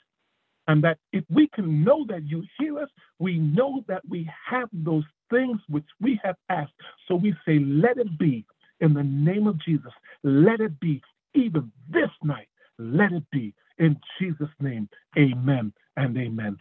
and 0.68 0.84
that 0.84 0.98
if 1.12 1.24
we 1.30 1.48
can 1.48 1.82
know 1.82 2.04
that 2.08 2.24
you 2.24 2.44
hear 2.58 2.78
us, 2.78 2.90
we 3.18 3.38
know 3.38 3.84
that 3.88 4.02
we 4.08 4.30
have 4.48 4.68
those 4.72 5.04
things 5.30 5.58
which 5.68 5.86
we 6.00 6.20
have 6.22 6.36
asked. 6.50 6.72
So 7.08 7.16
we 7.16 7.34
say, 7.44 7.58
let 7.58 7.96
it 7.96 8.18
be 8.18 8.44
in 8.80 8.94
the 8.94 9.02
name 9.02 9.48
of 9.48 9.58
Jesus. 9.64 9.92
Let 10.22 10.60
it 10.60 10.78
be 10.78 11.02
even 11.34 11.72
this 11.90 12.10
night. 12.22 12.48
Let 12.78 13.12
it 13.12 13.24
be 13.32 13.54
in 13.78 13.98
Jesus' 14.20 14.48
name. 14.60 14.88
Amen 15.18 15.72
and 15.96 16.16
amen. 16.16 16.56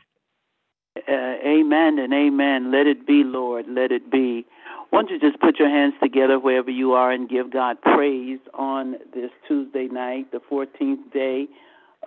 Uh, 1.07 1.11
amen 1.11 1.99
and 1.99 2.13
amen. 2.13 2.71
Let 2.71 2.87
it 2.87 3.05
be, 3.05 3.23
Lord. 3.23 3.65
Let 3.69 3.91
it 3.91 4.09
be. 4.09 4.45
Why 4.89 5.01
don't 5.01 5.11
you 5.11 5.19
just 5.19 5.39
put 5.41 5.59
your 5.59 5.69
hands 5.69 5.93
together 6.01 6.39
wherever 6.39 6.71
you 6.71 6.93
are 6.93 7.11
and 7.11 7.29
give 7.29 7.51
God 7.51 7.81
praise 7.81 8.39
on 8.53 8.95
this 9.13 9.29
Tuesday 9.47 9.87
night, 9.91 10.31
the 10.31 10.39
14th 10.49 11.11
day 11.13 11.47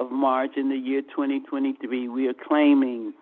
of 0.01 0.11
March 0.11 0.53
in 0.57 0.71
the 0.71 0.77
year 0.77 1.03
2023, 1.03 2.09
we 2.09 2.27
are 2.27 2.35
claiming 2.35 3.13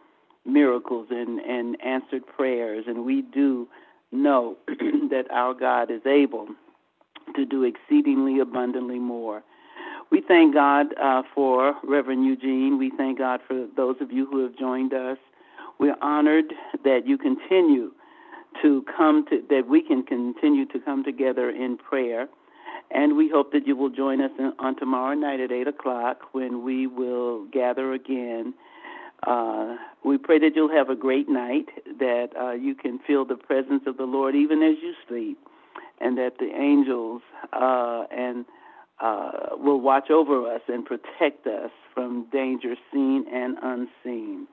miracles 0.46 1.08
and, 1.10 1.40
and 1.40 1.76
answered 1.84 2.22
prayers, 2.26 2.84
and 2.86 3.04
we 3.04 3.22
do 3.22 3.68
know 4.12 4.56
that 4.68 5.26
our 5.30 5.52
God 5.54 5.90
is 5.90 6.06
able 6.06 6.48
to 7.34 7.44
do 7.44 7.64
exceedingly 7.64 8.38
abundantly 8.38 9.00
more. 9.00 9.42
We 10.10 10.22
thank 10.22 10.54
God 10.54 10.86
uh, 11.02 11.22
for 11.34 11.74
Reverend 11.84 12.24
Eugene. 12.24 12.78
We 12.78 12.90
thank 12.96 13.18
God 13.18 13.40
for 13.46 13.66
those 13.76 13.96
of 14.00 14.10
you 14.10 14.24
who 14.26 14.42
have 14.44 14.56
joined 14.56 14.94
us. 14.94 15.18
We're 15.78 15.98
honored 16.00 16.54
that 16.84 17.06
you 17.06 17.18
continue 17.18 17.92
to 18.62 18.84
come 18.96 19.26
to, 19.26 19.42
that 19.50 19.68
we 19.68 19.82
can 19.82 20.02
continue 20.02 20.64
to 20.66 20.78
come 20.80 21.04
together 21.04 21.50
in 21.50 21.76
prayer. 21.76 22.28
And 22.90 23.16
we 23.16 23.28
hope 23.28 23.52
that 23.52 23.66
you 23.66 23.76
will 23.76 23.90
join 23.90 24.20
us 24.20 24.30
in, 24.38 24.52
on 24.58 24.76
tomorrow 24.76 25.14
night 25.14 25.40
at 25.40 25.52
8 25.52 25.68
o'clock 25.68 26.20
when 26.32 26.64
we 26.64 26.86
will 26.86 27.44
gather 27.46 27.92
again. 27.92 28.54
Uh, 29.26 29.76
we 30.04 30.16
pray 30.16 30.38
that 30.38 30.52
you'll 30.54 30.72
have 30.72 30.88
a 30.88 30.96
great 30.96 31.28
night, 31.28 31.66
that 31.98 32.28
uh, 32.40 32.52
you 32.52 32.74
can 32.74 32.98
feel 33.06 33.24
the 33.24 33.36
presence 33.36 33.82
of 33.86 33.96
the 33.96 34.04
Lord 34.04 34.34
even 34.34 34.62
as 34.62 34.76
you 34.82 34.94
sleep, 35.08 35.38
and 36.00 36.16
that 36.16 36.38
the 36.38 36.50
angels 36.54 37.22
uh, 37.52 38.04
and 38.10 38.46
uh, 39.00 39.56
will 39.56 39.80
watch 39.80 40.10
over 40.10 40.52
us 40.52 40.62
and 40.68 40.84
protect 40.84 41.46
us 41.46 41.70
from 41.94 42.26
danger 42.32 42.74
seen 42.92 43.24
and 43.32 43.56
unseen. 43.62 44.46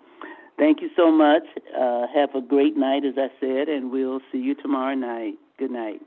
Thank 0.57 0.81
you 0.81 0.89
so 0.95 1.11
much. 1.11 1.43
Uh, 1.77 2.07
have 2.13 2.33
a 2.33 2.41
great 2.41 2.77
night, 2.77 3.03
as 3.05 3.15
I 3.17 3.27
said, 3.39 3.67
and 3.67 3.91
we'll 3.91 4.21
see 4.31 4.37
you 4.37 4.55
tomorrow 4.55 4.95
night. 4.95 5.33
Good 5.57 5.71
night. 5.71 6.01